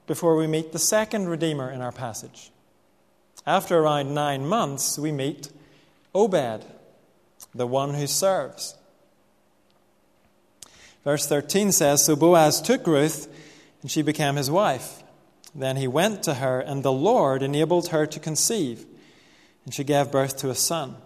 before 0.06 0.36
we 0.36 0.46
meet 0.46 0.72
the 0.72 0.78
second 0.78 1.28
Redeemer 1.28 1.70
in 1.70 1.82
our 1.82 1.92
passage. 1.92 2.52
After 3.44 3.78
around 3.78 4.14
nine 4.14 4.46
months, 4.46 4.98
we 4.98 5.10
meet 5.10 5.50
Obed, 6.14 6.64
the 7.54 7.66
one 7.66 7.94
who 7.94 8.06
serves. 8.06 8.76
Verse 11.04 11.26
13 11.26 11.72
says 11.72 12.04
So 12.04 12.16
Boaz 12.16 12.62
took 12.62 12.86
Ruth, 12.86 13.28
and 13.82 13.90
she 13.90 14.02
became 14.02 14.36
his 14.36 14.50
wife. 14.50 15.02
Then 15.54 15.76
he 15.76 15.88
went 15.88 16.22
to 16.24 16.34
her, 16.34 16.60
and 16.60 16.82
the 16.82 16.92
Lord 16.92 17.42
enabled 17.42 17.88
her 17.88 18.06
to 18.06 18.20
conceive, 18.20 18.84
and 19.64 19.74
she 19.74 19.84
gave 19.84 20.12
birth 20.12 20.36
to 20.38 20.50
a 20.50 20.54
son. 20.54 20.96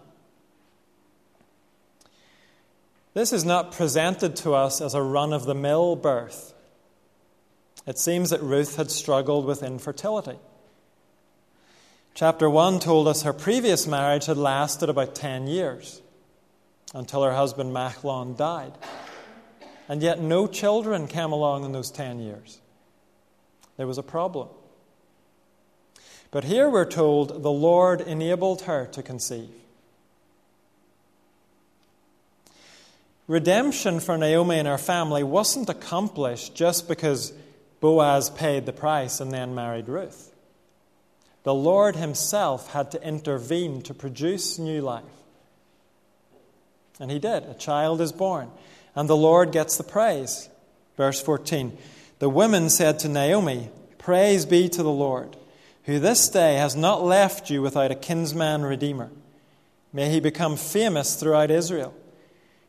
This 3.15 3.33
is 3.33 3.45
not 3.45 3.73
presented 3.73 4.37
to 4.37 4.55
us 4.55 4.81
as 4.81 4.95
a 4.95 5.03
run 5.03 5.33
of 5.33 5.45
the 5.45 5.55
mill 5.55 5.97
birth. 5.97 6.55
It 7.91 7.99
seems 7.99 8.31
that 8.31 8.41
Ruth 8.41 8.77
had 8.77 8.89
struggled 8.89 9.47
with 9.47 9.65
infertility. 9.65 10.39
Chapter 12.15 12.49
1 12.49 12.79
told 12.79 13.09
us 13.09 13.25
her 13.25 13.33
previous 13.33 13.85
marriage 13.85 14.27
had 14.27 14.37
lasted 14.37 14.89
about 14.89 15.17
10 15.17 15.49
years 15.49 16.01
until 16.95 17.25
her 17.25 17.35
husband 17.35 17.75
Machlon 17.75 18.37
died. 18.37 18.75
And 19.89 20.05
yet, 20.05 20.21
no 20.21 20.47
children 20.47 21.09
came 21.09 21.33
along 21.33 21.65
in 21.65 21.73
those 21.73 21.91
10 21.91 22.21
years. 22.21 22.61
There 23.77 23.89
was 23.89 23.99
a 23.99 24.05
problem. 24.05 24.47
But 26.31 26.45
here 26.45 26.71
we're 26.71 26.85
told 26.85 27.43
the 27.43 27.51
Lord 27.51 28.01
enabled 28.01 28.63
her 28.63 28.87
to 28.93 29.03
conceive. 29.03 29.51
Redemption 33.27 33.99
for 33.99 34.17
Naomi 34.17 34.61
and 34.61 34.69
her 34.69 34.79
family 34.79 35.25
wasn't 35.25 35.69
accomplished 35.69 36.55
just 36.55 36.87
because 36.87 37.33
Boaz 37.81 38.31
paid 38.31 38.67
the 38.67 38.73
price 38.73 39.21
and 39.21 39.33
then 39.33 39.55
married 39.55 39.89
Ruth. 39.89 40.33
The 41.43 41.55
Lord 41.55 41.97
Himself 41.97 42.73
had 42.73 42.91
to 42.91 43.03
intervene 43.03 43.83
to 43.83 43.95
produce 43.95 44.59
new 44.59 44.83
life. 44.83 45.05
And 46.99 47.11
He 47.11 47.19
did. 47.19 47.45
A 47.45 47.55
child 47.55 48.01
is 48.01 48.13
born, 48.13 48.51
and 48.95 49.09
the 49.09 49.17
Lord 49.17 49.53
gets 49.53 49.77
the 49.77 49.85
praise. 49.85 50.51
Verse 50.97 51.21
14 51.23 51.77
The 52.19 52.29
women 52.29 52.69
said 52.69 52.99
to 53.01 53.09
Naomi, 53.09 53.71
Praise 53.97 54.45
be 54.45 54.69
to 54.69 54.83
the 54.83 54.91
Lord, 54.91 55.37
who 55.85 55.99
this 55.99 56.29
day 56.29 56.57
has 56.57 56.77
not 56.77 57.03
left 57.03 57.49
you 57.49 57.63
without 57.63 57.91
a 57.91 57.95
kinsman 57.95 58.63
redeemer. 58.63 59.11
May 59.93 60.11
he 60.11 60.21
become 60.21 60.57
famous 60.57 61.17
throughout 61.17 61.51
Israel. 61.51 61.95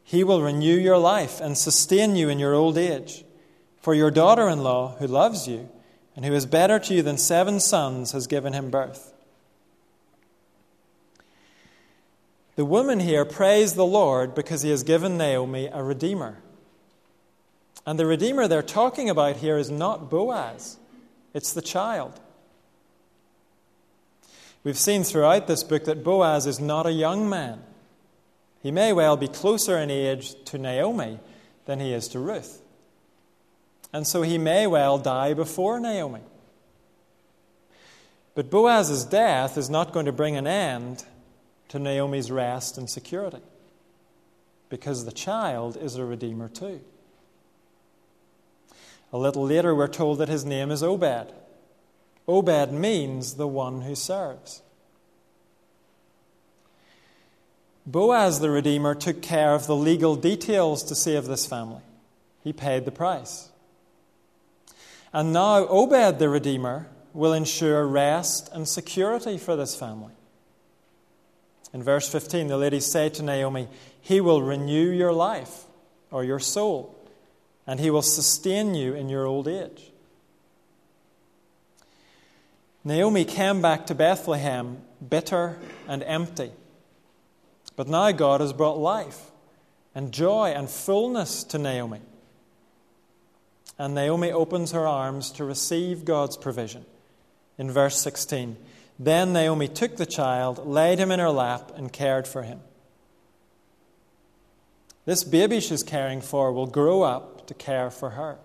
He 0.03 0.23
will 0.23 0.41
renew 0.41 0.75
your 0.75 0.97
life 0.97 1.39
and 1.39 1.57
sustain 1.57 2.15
you 2.15 2.29
in 2.29 2.39
your 2.39 2.53
old 2.53 2.77
age. 2.77 3.23
For 3.81 3.93
your 3.95 4.11
daughter 4.11 4.47
in 4.47 4.63
law, 4.63 4.95
who 4.99 5.07
loves 5.07 5.47
you, 5.47 5.69
and 6.15 6.23
who 6.23 6.33
is 6.33 6.45
better 6.45 6.79
to 6.79 6.93
you 6.93 7.01
than 7.01 7.17
seven 7.17 7.59
sons, 7.59 8.11
has 8.11 8.27
given 8.27 8.53
him 8.53 8.69
birth. 8.69 9.13
The 12.55 12.65
woman 12.65 12.99
here 12.99 13.25
praised 13.25 13.75
the 13.75 13.85
Lord 13.85 14.35
because 14.35 14.61
he 14.61 14.69
has 14.69 14.83
given 14.83 15.17
Naomi 15.17 15.67
a 15.71 15.81
redeemer. 15.81 16.37
And 17.85 17.97
the 17.97 18.05
redeemer 18.05 18.47
they're 18.47 18.61
talking 18.61 19.09
about 19.09 19.37
here 19.37 19.57
is 19.57 19.71
not 19.71 20.09
Boaz, 20.11 20.77
it's 21.33 21.53
the 21.53 21.61
child. 21.61 22.19
We've 24.63 24.77
seen 24.77 25.03
throughout 25.03 25.47
this 25.47 25.63
book 25.63 25.85
that 25.85 26.03
Boaz 26.03 26.45
is 26.45 26.59
not 26.59 26.85
a 26.85 26.91
young 26.91 27.27
man. 27.27 27.63
He 28.61 28.69
may 28.69 28.93
well 28.93 29.17
be 29.17 29.27
closer 29.27 29.75
in 29.79 29.89
age 29.89 30.35
to 30.45 30.59
Naomi 30.59 31.19
than 31.65 31.79
he 31.79 31.93
is 31.93 32.07
to 32.09 32.19
Ruth. 32.19 32.60
And 33.93 34.07
so 34.07 34.21
he 34.21 34.37
may 34.37 34.67
well 34.67 34.97
die 34.97 35.33
before 35.33 35.79
Naomi. 35.79 36.21
But 38.33 38.49
Boaz's 38.49 39.03
death 39.03 39.57
is 39.57 39.69
not 39.69 39.91
going 39.91 40.05
to 40.05 40.11
bring 40.11 40.37
an 40.37 40.47
end 40.47 41.03
to 41.69 41.79
Naomi's 41.79 42.31
rest 42.31 42.77
and 42.77 42.89
security 42.89 43.41
because 44.69 45.03
the 45.03 45.11
child 45.11 45.77
is 45.77 45.97
a 45.97 46.05
redeemer 46.05 46.47
too. 46.47 46.81
A 49.13 49.17
little 49.17 49.45
later, 49.45 49.75
we're 49.75 49.87
told 49.87 50.19
that 50.19 50.29
his 50.29 50.45
name 50.45 50.71
is 50.71 50.81
Obed. 50.81 51.33
Obed 52.27 52.71
means 52.71 53.33
the 53.33 53.47
one 53.47 53.81
who 53.81 53.95
serves. 53.95 54.61
Boaz 57.85 58.39
the 58.39 58.49
Redeemer 58.49 58.95
took 58.95 59.21
care 59.21 59.53
of 59.53 59.67
the 59.67 59.75
legal 59.75 60.15
details 60.15 60.83
to 60.83 60.95
save 60.95 61.25
this 61.25 61.45
family. 61.45 61.81
He 62.43 62.53
paid 62.53 62.85
the 62.85 62.91
price. 62.91 63.50
And 65.13 65.33
now 65.33 65.67
Obed 65.67 66.19
the 66.19 66.29
Redeemer 66.29 66.87
will 67.13 67.33
ensure 67.33 67.85
rest 67.85 68.49
and 68.53 68.67
security 68.67 69.37
for 69.37 69.55
this 69.55 69.75
family. 69.75 70.13
In 71.73 71.83
verse 71.83 72.09
15, 72.09 72.47
the 72.47 72.57
ladies 72.57 72.85
say 72.85 73.09
to 73.09 73.23
Naomi, 73.23 73.67
He 73.99 74.21
will 74.21 74.41
renew 74.41 74.89
your 74.89 75.13
life 75.13 75.65
or 76.09 76.23
your 76.23 76.39
soul, 76.39 76.95
and 77.65 77.79
He 77.79 77.89
will 77.89 78.01
sustain 78.01 78.75
you 78.75 78.93
in 78.93 79.09
your 79.09 79.25
old 79.25 79.47
age. 79.47 79.91
Naomi 82.83 83.25
came 83.25 83.61
back 83.61 83.85
to 83.87 83.95
Bethlehem 83.95 84.81
bitter 85.07 85.59
and 85.87 86.03
empty. 86.03 86.51
But 87.75 87.87
now 87.87 88.11
God 88.11 88.41
has 88.41 88.53
brought 88.53 88.77
life 88.77 89.31
and 89.95 90.11
joy 90.11 90.49
and 90.49 90.69
fullness 90.69 91.43
to 91.45 91.57
Naomi. 91.57 92.01
And 93.81 93.95
Naomi 93.95 94.31
opens 94.31 94.73
her 94.73 94.87
arms 94.87 95.31
to 95.31 95.43
receive 95.43 96.05
God's 96.05 96.37
provision. 96.37 96.85
In 97.57 97.71
verse 97.71 97.97
16, 97.97 98.55
then 98.99 99.33
Naomi 99.33 99.67
took 99.67 99.97
the 99.97 100.05
child, 100.05 100.67
laid 100.67 100.99
him 100.99 101.09
in 101.09 101.19
her 101.19 101.31
lap, 101.31 101.71
and 101.75 101.91
cared 101.91 102.27
for 102.27 102.43
him. 102.43 102.59
This 105.05 105.23
baby 105.23 105.59
she's 105.59 105.81
caring 105.81 106.21
for 106.21 106.51
will 106.51 106.67
grow 106.67 107.01
up 107.01 107.47
to 107.47 107.55
care 107.55 107.89
for 107.89 108.11
her. 108.11 108.37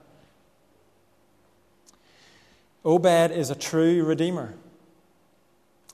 Obed 2.83 3.31
is 3.31 3.51
a 3.51 3.55
true 3.55 4.05
redeemer. 4.05 4.55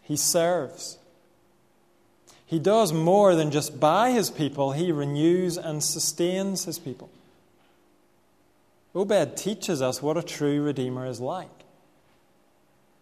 He 0.05 0.15
serves. 0.15 0.99
He 2.47 2.61
does 2.61 2.93
more 2.93 3.35
than 3.35 3.51
just 3.51 3.81
buy 3.81 4.13
his 4.13 4.31
people, 4.31 4.71
he 4.71 4.93
renews 4.93 5.59
and 5.59 5.83
sustains 5.83 6.63
his 6.67 6.79
people. 6.79 7.11
Obed 8.95 9.37
teaches 9.37 9.81
us 9.81 10.03
what 10.03 10.17
a 10.17 10.23
true 10.23 10.63
Redeemer 10.63 11.07
is 11.07 11.21
like. 11.21 11.49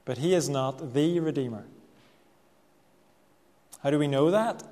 But 0.05 0.19
he 0.19 0.35
is 0.35 0.49
not 0.49 0.95
the 0.95 1.21
Redeemer. 1.21 1.65
How 3.83 3.91
do 3.91 3.99
we 3.99 4.07
know 4.07 4.31
that? 4.31 4.63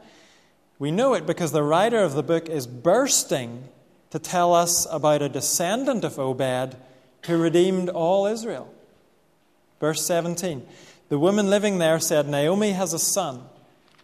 We 0.79 0.91
know 0.91 1.15
it 1.15 1.27
because 1.27 1.53
the 1.53 1.63
writer 1.63 1.99
of 1.99 2.15
the 2.15 2.23
book 2.23 2.49
is 2.49 2.67
bursting 2.67 3.65
to 4.11 4.19
tell 4.19 4.55
us 4.55 4.87
about 4.91 5.23
a 5.23 5.29
descendant 5.29 6.05
of 6.05 6.19
Obed 6.19 6.77
who 7.27 7.37
redeemed 7.37 7.89
all 7.89 8.27
Israel. 8.27 8.73
Verse 9.81 10.05
17 10.07 10.67
The 11.09 11.19
woman 11.19 11.51
living 11.51 11.79
there 11.79 11.99
said, 11.99 12.29
Naomi 12.29 12.73
has 12.73 12.93
a 12.93 12.99
son 12.99 13.43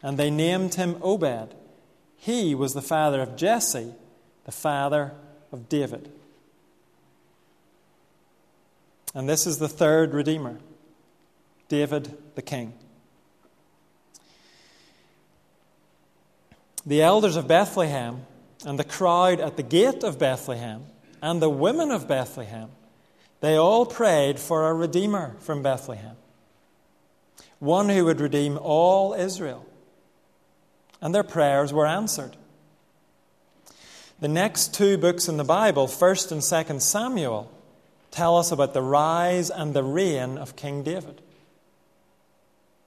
and 0.03 0.19
they 0.19 0.31
named 0.31 0.75
him 0.75 0.97
Obed. 1.01 1.55
He 2.17 2.55
was 2.55 2.75
the 2.75 2.83
father 2.83 3.21
of 3.23 3.37
Jesse, 3.37 3.93
the 4.45 4.53
father 4.53 5.13
of 5.53 5.69
David. 5.69 6.11
And 9.15 9.29
this 9.29 9.47
is 9.47 9.59
the 9.59 9.69
third 9.69 10.13
Redeemer, 10.13 10.59
David 11.69 12.17
the 12.35 12.43
King. 12.43 12.75
The 16.85 17.01
elders 17.01 17.37
of 17.37 17.47
Bethlehem 17.47 18.27
and 18.67 18.79
the 18.79 18.85
crowd 18.85 19.41
at 19.41 19.57
the 19.57 19.63
gate 19.63 20.03
of 20.03 20.19
Bethlehem 20.19 20.85
and 21.23 21.41
the 21.41 21.49
women 21.49 21.91
of 21.91 22.09
Bethlehem, 22.09 22.71
they 23.41 23.57
all 23.57 23.87
prayed 23.87 24.39
for 24.39 24.69
a 24.69 24.75
Redeemer 24.75 25.37
from 25.39 25.63
Bethlehem, 25.63 26.17
one 27.59 27.89
who 27.89 28.05
would 28.05 28.21
redeem 28.21 28.59
all 28.59 29.15
Israel 29.15 29.67
and 31.05 31.15
their 31.15 31.23
prayers 31.23 31.71
were 31.71 31.87
answered. 31.87 32.35
The 34.21 34.29
next 34.29 34.73
two 34.73 34.97
books 34.97 35.29
in 35.29 35.37
the 35.37 35.45
Bible, 35.45 35.87
1st 35.87 36.33
and 36.33 36.41
2nd 36.41 36.81
Samuel, 36.81 37.53
tell 38.15 38.39
us 38.39 38.53
about 38.53 38.75
the 38.75 38.83
rise 38.83 39.51
and 39.51 39.75
the 39.75 39.83
reign 39.83 40.39
of 40.39 40.55
King 40.55 40.85
David. 40.85 41.21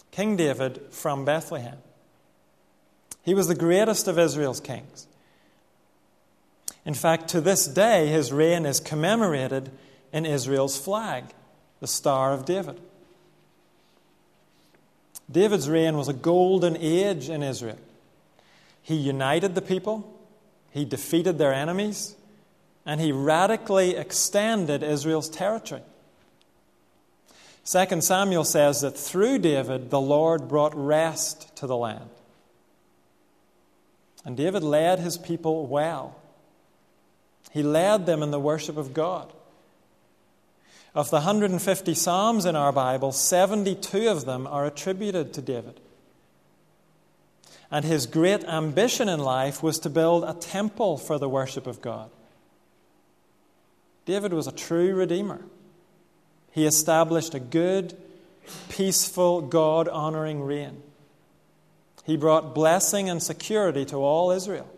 King 0.09 0.37
David 0.37 0.81
from 0.89 1.25
Bethlehem. 1.25 1.79
He 3.23 3.33
was 3.33 3.49
the 3.49 3.55
greatest 3.55 4.07
of 4.07 4.17
Israel's 4.17 4.61
kings. 4.61 5.05
In 6.85 6.93
fact, 6.93 7.27
to 7.29 7.41
this 7.41 7.67
day, 7.67 8.07
his 8.07 8.31
reign 8.31 8.65
is 8.65 8.79
commemorated 8.79 9.69
in 10.13 10.25
Israel's 10.25 10.77
flag, 10.79 11.25
the 11.81 11.87
Star 11.87 12.31
of 12.31 12.45
David. 12.45 12.79
David's 15.29 15.69
reign 15.69 15.97
was 15.97 16.07
a 16.07 16.13
golden 16.13 16.77
age 16.77 17.27
in 17.27 17.43
Israel. 17.43 17.79
He 18.81 18.95
united 18.95 19.55
the 19.55 19.61
people, 19.61 20.09
he 20.71 20.85
defeated 20.85 21.37
their 21.37 21.53
enemies, 21.53 22.15
and 22.87 23.01
he 23.01 23.11
radically 23.11 23.97
extended 23.97 24.81
Israel's 24.81 25.29
territory. 25.29 25.81
2 27.65 27.99
Samuel 27.99 28.45
says 28.45 28.79
that 28.79 28.97
through 28.97 29.39
David, 29.39 29.89
the 29.89 29.99
Lord 29.99 30.47
brought 30.47 30.73
rest 30.73 31.53
to 31.57 31.67
the 31.67 31.75
land. 31.75 32.09
And 34.23 34.37
David 34.37 34.63
led 34.63 34.99
his 34.99 35.17
people 35.17 35.67
well. 35.67 36.15
He 37.51 37.61
led 37.61 38.05
them 38.05 38.23
in 38.23 38.31
the 38.31 38.39
worship 38.39 38.77
of 38.77 38.93
God. 38.93 39.33
Of 40.95 41.09
the 41.09 41.17
150 41.17 41.93
Psalms 41.93 42.45
in 42.45 42.55
our 42.55 42.71
Bible, 42.71 43.11
72 43.11 44.07
of 44.07 44.23
them 44.23 44.47
are 44.47 44.65
attributed 44.65 45.33
to 45.33 45.41
David. 45.41 45.81
And 47.69 47.83
his 47.83 48.05
great 48.05 48.45
ambition 48.45 49.09
in 49.09 49.19
life 49.19 49.61
was 49.61 49.77
to 49.79 49.89
build 49.89 50.23
a 50.23 50.33
temple 50.33 50.97
for 50.97 51.19
the 51.19 51.27
worship 51.27 51.67
of 51.67 51.81
God. 51.81 52.09
David 54.07 54.31
was 54.31 54.47
a 54.47 54.53
true 54.53 54.95
redeemer. 54.95 55.41
He 56.51 56.65
established 56.65 57.35
a 57.35 57.39
good, 57.39 57.95
peaceful, 58.69 59.41
God 59.41 59.89
honoring 59.89 60.41
reign. 60.41 60.81
He 62.05 62.15
brought 62.15 62.55
blessing 62.55 63.09
and 63.09 63.21
security 63.21 63.83
to 63.85 63.97
all 63.97 64.31
Israel. 64.31 64.73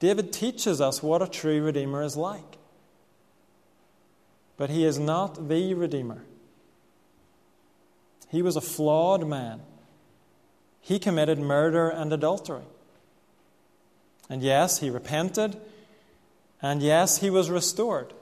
David 0.00 0.34
teaches 0.34 0.82
us 0.82 1.02
what 1.02 1.22
a 1.22 1.26
true 1.26 1.62
Redeemer 1.62 2.02
is 2.02 2.14
like. 2.14 2.58
But 4.58 4.68
he 4.68 4.84
is 4.84 4.98
not 4.98 5.48
the 5.48 5.72
Redeemer. 5.72 6.24
He 8.28 8.42
was 8.42 8.56
a 8.56 8.60
flawed 8.60 9.26
man. 9.26 9.62
He 10.82 10.98
committed 10.98 11.38
murder 11.38 11.88
and 11.88 12.12
adultery. 12.12 12.64
And 14.28 14.42
yes, 14.42 14.80
he 14.80 14.90
repented. 14.90 15.56
And 16.62 16.82
yes, 16.82 17.18
he 17.18 17.30
was 17.30 17.50
restored. 17.50 18.12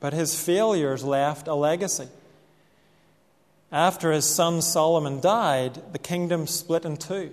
But 0.00 0.12
his 0.12 0.38
failures 0.38 1.04
left 1.04 1.48
a 1.48 1.54
legacy. 1.54 2.08
After 3.72 4.12
his 4.12 4.24
son 4.24 4.62
Solomon 4.62 5.20
died, 5.20 5.80
the 5.92 5.98
kingdom 5.98 6.46
split 6.46 6.84
in 6.84 6.96
two, 6.96 7.32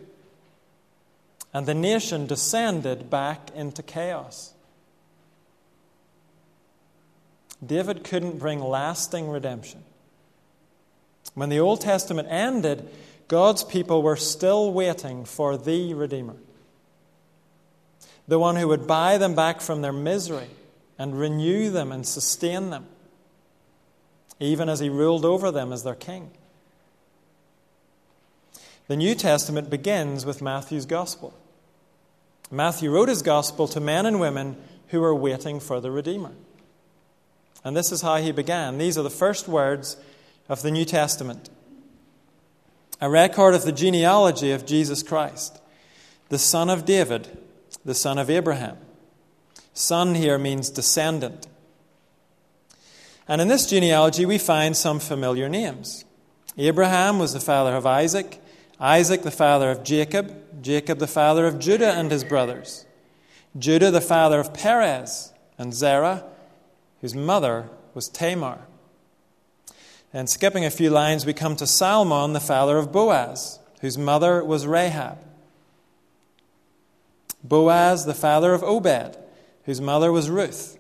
and 1.54 1.68
the 1.68 1.76
nation 1.76 2.26
descended 2.26 3.12
back 3.12 3.52
into 3.56 3.84
chaos. 3.84 4.54
David 7.64 8.04
couldn't 8.04 8.40
bring 8.40 8.60
lasting 8.60 9.30
redemption. 9.30 9.84
When 11.36 11.50
the 11.50 11.60
Old 11.60 11.82
Testament 11.82 12.28
ended, 12.32 12.90
God's 13.28 13.64
people 13.64 14.02
were 14.02 14.16
still 14.16 14.74
waiting 14.74 15.26
for 15.26 15.58
the 15.58 15.94
Redeemer, 15.94 16.38
the 18.28 18.40
one 18.40 18.56
who 18.56 18.68
would 18.68 18.88
buy 18.88 19.18
them 19.18 19.36
back 19.36 19.62
from 19.62 19.82
their 19.82 19.94
misery 19.94 20.50
and 20.98 21.20
renew 21.20 21.70
them 21.70 21.92
and 21.92 22.06
sustain 22.06 22.70
them, 22.70 22.86
even 24.40 24.70
as 24.70 24.80
he 24.80 24.90
ruled 24.90 25.26
over 25.26 25.52
them 25.52 25.74
as 25.74 25.84
their 25.84 25.96
king. 25.96 26.32
The 28.88 28.96
New 28.96 29.16
Testament 29.16 29.70
begins 29.70 30.26
with 30.26 30.42
Matthew's 30.42 30.86
Gospel. 30.86 31.34
Matthew 32.52 32.92
wrote 32.92 33.10
his 33.10 33.22
Gospel 33.22 33.68
to 33.70 33.80
men 33.80 34.06
and 34.06 34.20
women 34.20 34.58
who 34.90 35.00
were 35.00 35.16
waiting 35.16 35.60
for 35.60 35.80
the 35.80 35.90
Redeemer. 35.90 36.34
And 37.64 37.78
this 37.78 37.92
is 37.92 38.02
how 38.02 38.18
he 38.18 38.32
began. 38.32 38.78
These 38.78 38.98
are 38.98 39.04
the 39.04 39.10
first 39.10 39.48
words 39.48 39.96
of 40.50 40.62
the 40.62 40.72
New 40.72 40.86
Testament 40.86 41.50
a 43.04 43.10
record 43.10 43.56
of 43.56 43.64
the 43.64 43.72
genealogy 43.72 44.52
of 44.52 44.66
Jesus 44.66 45.02
Christ, 45.02 45.60
the 46.30 46.38
son 46.38 46.70
of 46.70 46.86
David, 46.86 47.36
the 47.86 47.96
son 47.96 48.18
of 48.18 48.30
Abraham. 48.30 48.78
Son 49.74 50.16
here 50.16 50.38
means 50.38 50.70
descendant. 50.70 51.48
And 53.28 53.42
in 53.42 53.48
this 53.48 53.66
genealogy, 53.70 54.26
we 54.26 54.38
find 54.38 54.76
some 54.76 55.00
familiar 55.00 55.48
names. 55.48 56.06
Abraham 56.58 57.18
was 57.18 57.34
the 57.34 57.40
father 57.40 57.76
of 57.76 57.86
Isaac, 57.86 58.42
Isaac 58.80 59.22
the 59.22 59.32
father 59.32 59.72
of 59.72 59.84
Jacob, 59.84 60.62
Jacob 60.62 61.00
the 61.00 61.08
father 61.08 61.46
of 61.46 61.60
Judah 61.60 61.94
and 61.94 62.12
his 62.12 62.24
brothers, 62.24 62.86
Judah 63.58 63.92
the 63.92 64.02
father 64.02 64.40
of 64.40 64.54
Perez 64.54 65.34
and 65.58 65.74
Zerah, 65.74 66.26
whose 67.00 67.16
mother 67.16 67.70
was 67.94 68.10
Tamar. 68.10 68.60
And 70.14 70.30
skipping 70.30 70.66
a 70.66 70.72
few 70.72 70.90
lines, 70.90 71.26
we 71.26 71.34
come 71.34 71.56
to 71.56 71.68
Salmon, 71.68 72.34
the 72.34 72.40
father 72.40 72.78
of 72.78 72.92
Boaz, 72.92 73.60
whose 73.80 73.98
mother 73.98 74.44
was 74.44 74.68
Rahab. 74.68 75.18
Boaz, 77.44 78.06
the 78.06 78.14
father 78.14 78.54
of 78.54 78.64
Obed, 78.64 79.18
whose 79.66 79.82
mother 79.82 80.12
was 80.12 80.30
Ruth. 80.30 80.78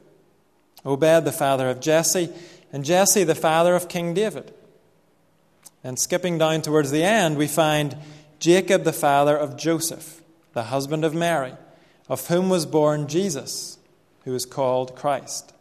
Obed, 0.86 1.26
the 1.26 1.32
father 1.32 1.70
of 1.70 1.80
Jesse, 1.80 2.30
and 2.72 2.86
Jesse, 2.86 3.24
the 3.24 3.36
father 3.36 3.76
of 3.76 3.90
King 3.90 4.14
David. 4.14 4.54
And 5.84 5.98
skipping 5.98 6.38
down 6.38 6.62
towards 6.62 6.92
the 6.92 7.04
end, 7.04 7.38
we 7.38 7.48
find 7.48 7.98
Jacob, 8.40 8.84
the 8.84 8.94
father 8.94 9.36
of 9.38 9.58
Joseph, 9.58 10.22
the 10.54 10.64
husband 10.64 11.04
of 11.04 11.14
Mary, 11.14 11.54
of 12.10 12.28
whom 12.28 12.50
was 12.50 12.66
born 12.66 13.08
Jesus, 13.08 13.78
who 14.26 14.34
is 14.36 14.46
called 14.46 14.96
Christ. 14.96 15.54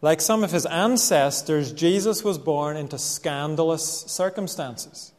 Like 0.00 0.20
some 0.20 0.42
of 0.42 0.50
his 0.50 0.66
ancestors, 0.66 1.72
Jesus 1.72 2.24
was 2.24 2.36
born 2.36 2.76
into 2.76 2.98
scandalous 2.98 4.04
circumstances. 4.08 5.11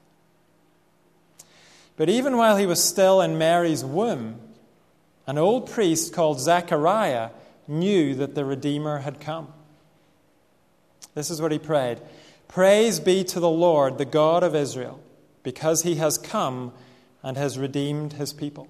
But 1.95 2.09
even 2.09 2.37
while 2.37 2.57
he 2.57 2.65
was 2.65 2.83
still 2.83 3.21
in 3.21 3.37
Mary's 3.37 3.85
womb, 3.85 4.39
an 5.27 5.37
old 5.37 5.69
priest 5.69 6.13
called 6.13 6.39
Zechariah 6.39 7.29
knew 7.67 8.15
that 8.15 8.35
the 8.35 8.45
Redeemer 8.45 8.99
had 8.99 9.19
come. 9.19 9.53
This 11.13 11.29
is 11.29 11.41
what 11.41 11.51
he 11.51 11.59
prayed 11.59 12.01
Praise 12.47 12.99
be 12.99 13.23
to 13.25 13.39
the 13.39 13.49
Lord, 13.49 13.97
the 13.97 14.05
God 14.05 14.43
of 14.43 14.55
Israel, 14.55 14.99
because 15.43 15.83
he 15.83 15.95
has 15.95 16.17
come 16.17 16.73
and 17.21 17.37
has 17.37 17.57
redeemed 17.57 18.13
his 18.13 18.33
people. 18.33 18.67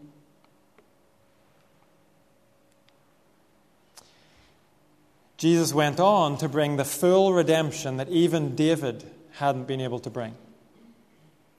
Jesus 5.38 5.74
went 5.74 6.00
on 6.00 6.38
to 6.38 6.48
bring 6.48 6.78
the 6.78 6.86
full 6.86 7.34
redemption 7.34 7.98
that 7.98 8.08
even 8.08 8.56
David 8.56 9.04
hadn't 9.34 9.68
been 9.68 9.82
able 9.82 10.00
to 10.00 10.10
bring. 10.10 10.36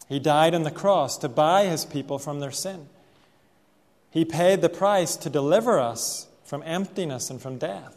He 0.08 0.18
died 0.18 0.54
on 0.54 0.62
the 0.62 0.70
cross 0.70 1.18
to 1.18 1.28
buy 1.28 1.66
his 1.66 1.84
people 1.84 2.18
from 2.18 2.40
their 2.40 2.50
sin. 2.50 2.88
He 4.10 4.24
paid 4.24 4.60
the 4.60 4.68
price 4.68 5.16
to 5.16 5.30
deliver 5.30 5.78
us 5.78 6.26
from 6.44 6.62
emptiness 6.64 7.30
and 7.30 7.40
from 7.40 7.58
death. 7.58 7.96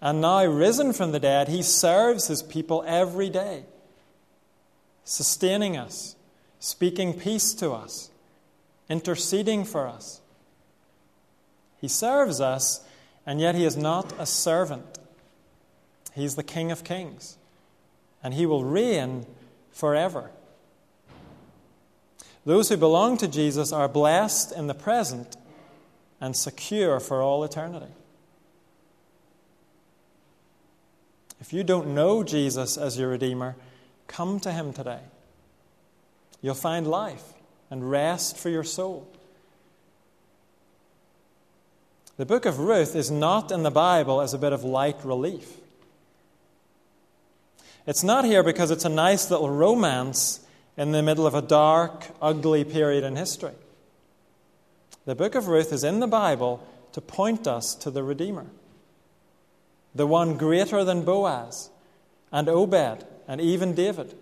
And 0.00 0.20
now, 0.20 0.44
risen 0.44 0.92
from 0.92 1.12
the 1.12 1.20
dead, 1.20 1.48
he 1.48 1.62
serves 1.62 2.26
his 2.26 2.42
people 2.42 2.84
every 2.86 3.30
day, 3.30 3.64
sustaining 5.04 5.76
us, 5.76 6.16
speaking 6.58 7.14
peace 7.14 7.54
to 7.54 7.72
us, 7.72 8.10
interceding 8.88 9.64
for 9.64 9.86
us. 9.86 10.20
He 11.80 11.88
serves 11.88 12.40
us 12.40 12.84
and 13.26 13.40
yet 13.40 13.54
he 13.54 13.64
is 13.64 13.76
not 13.76 14.12
a 14.18 14.26
servant. 14.26 14.98
He's 16.14 16.36
the 16.36 16.42
King 16.42 16.70
of 16.70 16.84
kings, 16.84 17.36
and 18.22 18.34
he 18.34 18.46
will 18.46 18.64
reign 18.64 19.26
forever. 19.74 20.30
Those 22.46 22.70
who 22.70 22.76
belong 22.78 23.18
to 23.18 23.28
Jesus 23.28 23.72
are 23.72 23.88
blessed 23.88 24.52
in 24.52 24.66
the 24.66 24.74
present 24.74 25.36
and 26.20 26.34
secure 26.34 27.00
for 27.00 27.20
all 27.20 27.44
eternity. 27.44 27.92
If 31.40 31.52
you 31.52 31.64
don't 31.64 31.94
know 31.94 32.22
Jesus 32.22 32.78
as 32.78 32.98
your 32.98 33.10
Redeemer, 33.10 33.56
come 34.06 34.40
to 34.40 34.52
him 34.52 34.72
today. 34.72 35.00
You'll 36.40 36.54
find 36.54 36.86
life 36.86 37.34
and 37.70 37.90
rest 37.90 38.38
for 38.38 38.48
your 38.48 38.64
soul. 38.64 39.08
The 42.16 42.26
book 42.26 42.46
of 42.46 42.60
Ruth 42.60 42.94
is 42.94 43.10
not 43.10 43.50
in 43.50 43.64
the 43.64 43.70
Bible 43.70 44.20
as 44.20 44.32
a 44.32 44.38
bit 44.38 44.52
of 44.52 44.62
light 44.62 45.04
relief. 45.04 45.56
It's 47.86 48.02
not 48.02 48.24
here 48.24 48.42
because 48.42 48.70
it's 48.70 48.84
a 48.84 48.90
nice 48.90 49.30
little 49.30 49.50
romance 49.50 50.40
in 50.76 50.92
the 50.92 51.02
middle 51.02 51.26
of 51.26 51.34
a 51.34 51.42
dark, 51.42 52.06
ugly 52.20 52.64
period 52.64 53.04
in 53.04 53.16
history. 53.16 53.52
The 55.04 55.14
book 55.14 55.34
of 55.34 55.48
Ruth 55.48 55.72
is 55.72 55.84
in 55.84 56.00
the 56.00 56.06
Bible 56.06 56.66
to 56.92 57.00
point 57.00 57.46
us 57.46 57.74
to 57.76 57.90
the 57.90 58.02
Redeemer, 58.02 58.46
the 59.94 60.06
one 60.06 60.38
greater 60.38 60.82
than 60.82 61.04
Boaz 61.04 61.68
and 62.32 62.48
Obed 62.48 63.04
and 63.28 63.40
even 63.40 63.74
David. 63.74 64.14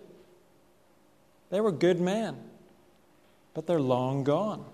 They 1.49 1.61
were 1.61 1.71
good 1.71 2.01
men, 2.01 2.37
but 3.53 3.65
they're 3.65 3.79
long 3.79 4.23
gone. 4.23 4.65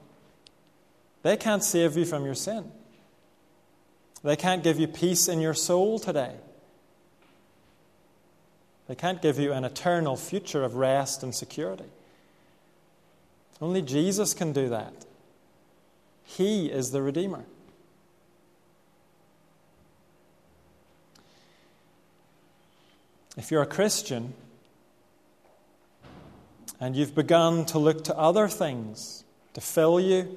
They 1.22 1.38
can't 1.38 1.64
save 1.64 1.96
you 1.96 2.06
from 2.06 2.26
your 2.26 2.36
sin. 2.36 2.72
They 4.24 4.36
can't 4.36 4.64
give 4.64 4.80
you 4.80 4.88
peace 4.88 5.28
in 5.28 5.42
your 5.42 5.54
soul 5.54 6.00
today. 6.00 6.36
They 8.90 8.96
can't 8.96 9.22
give 9.22 9.38
you 9.38 9.54
an 9.54 9.66
eternal 9.66 10.18
future 10.18 10.64
of 10.64 10.74
rest 10.74 11.22
and 11.22 11.34
security. 11.34 11.86
Only 13.62 13.84
Jesus 13.84 14.34
can 14.34 14.52
do 14.52 14.68
that. 14.70 15.06
He 16.24 16.72
is 16.72 16.90
the 16.90 17.04
Redeemer. 17.04 17.46
If 23.38 23.52
you're 23.52 23.62
a 23.62 23.68
Christian 23.68 24.34
and 26.80 26.96
you've 26.96 27.14
begun 27.14 27.68
to 27.68 27.78
look 27.78 28.06
to 28.06 28.18
other 28.18 28.48
things 28.48 29.24
to 29.54 29.62
fill 29.62 30.00
you 30.00 30.36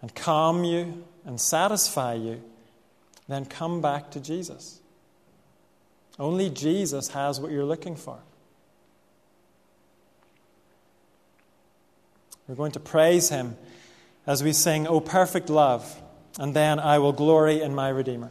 and 0.00 0.14
calm 0.14 0.62
you 0.62 1.02
and 1.24 1.40
satisfy 1.40 2.14
you, 2.14 2.40
then 3.26 3.44
come 3.44 3.80
back 3.80 4.12
to 4.12 4.20
Jesus. 4.20 4.78
Only 6.18 6.50
Jesus 6.50 7.08
has 7.08 7.40
what 7.40 7.50
you're 7.50 7.64
looking 7.64 7.96
for. 7.96 8.18
We're 12.46 12.54
going 12.54 12.72
to 12.72 12.80
praise 12.80 13.30
him 13.30 13.56
as 14.26 14.42
we 14.42 14.52
sing, 14.52 14.86
O 14.86 15.00
perfect 15.00 15.48
love, 15.48 16.00
and 16.38 16.54
then 16.54 16.78
I 16.78 16.98
will 16.98 17.12
glory 17.12 17.62
in 17.62 17.74
my 17.74 17.88
Redeemer. 17.88 18.30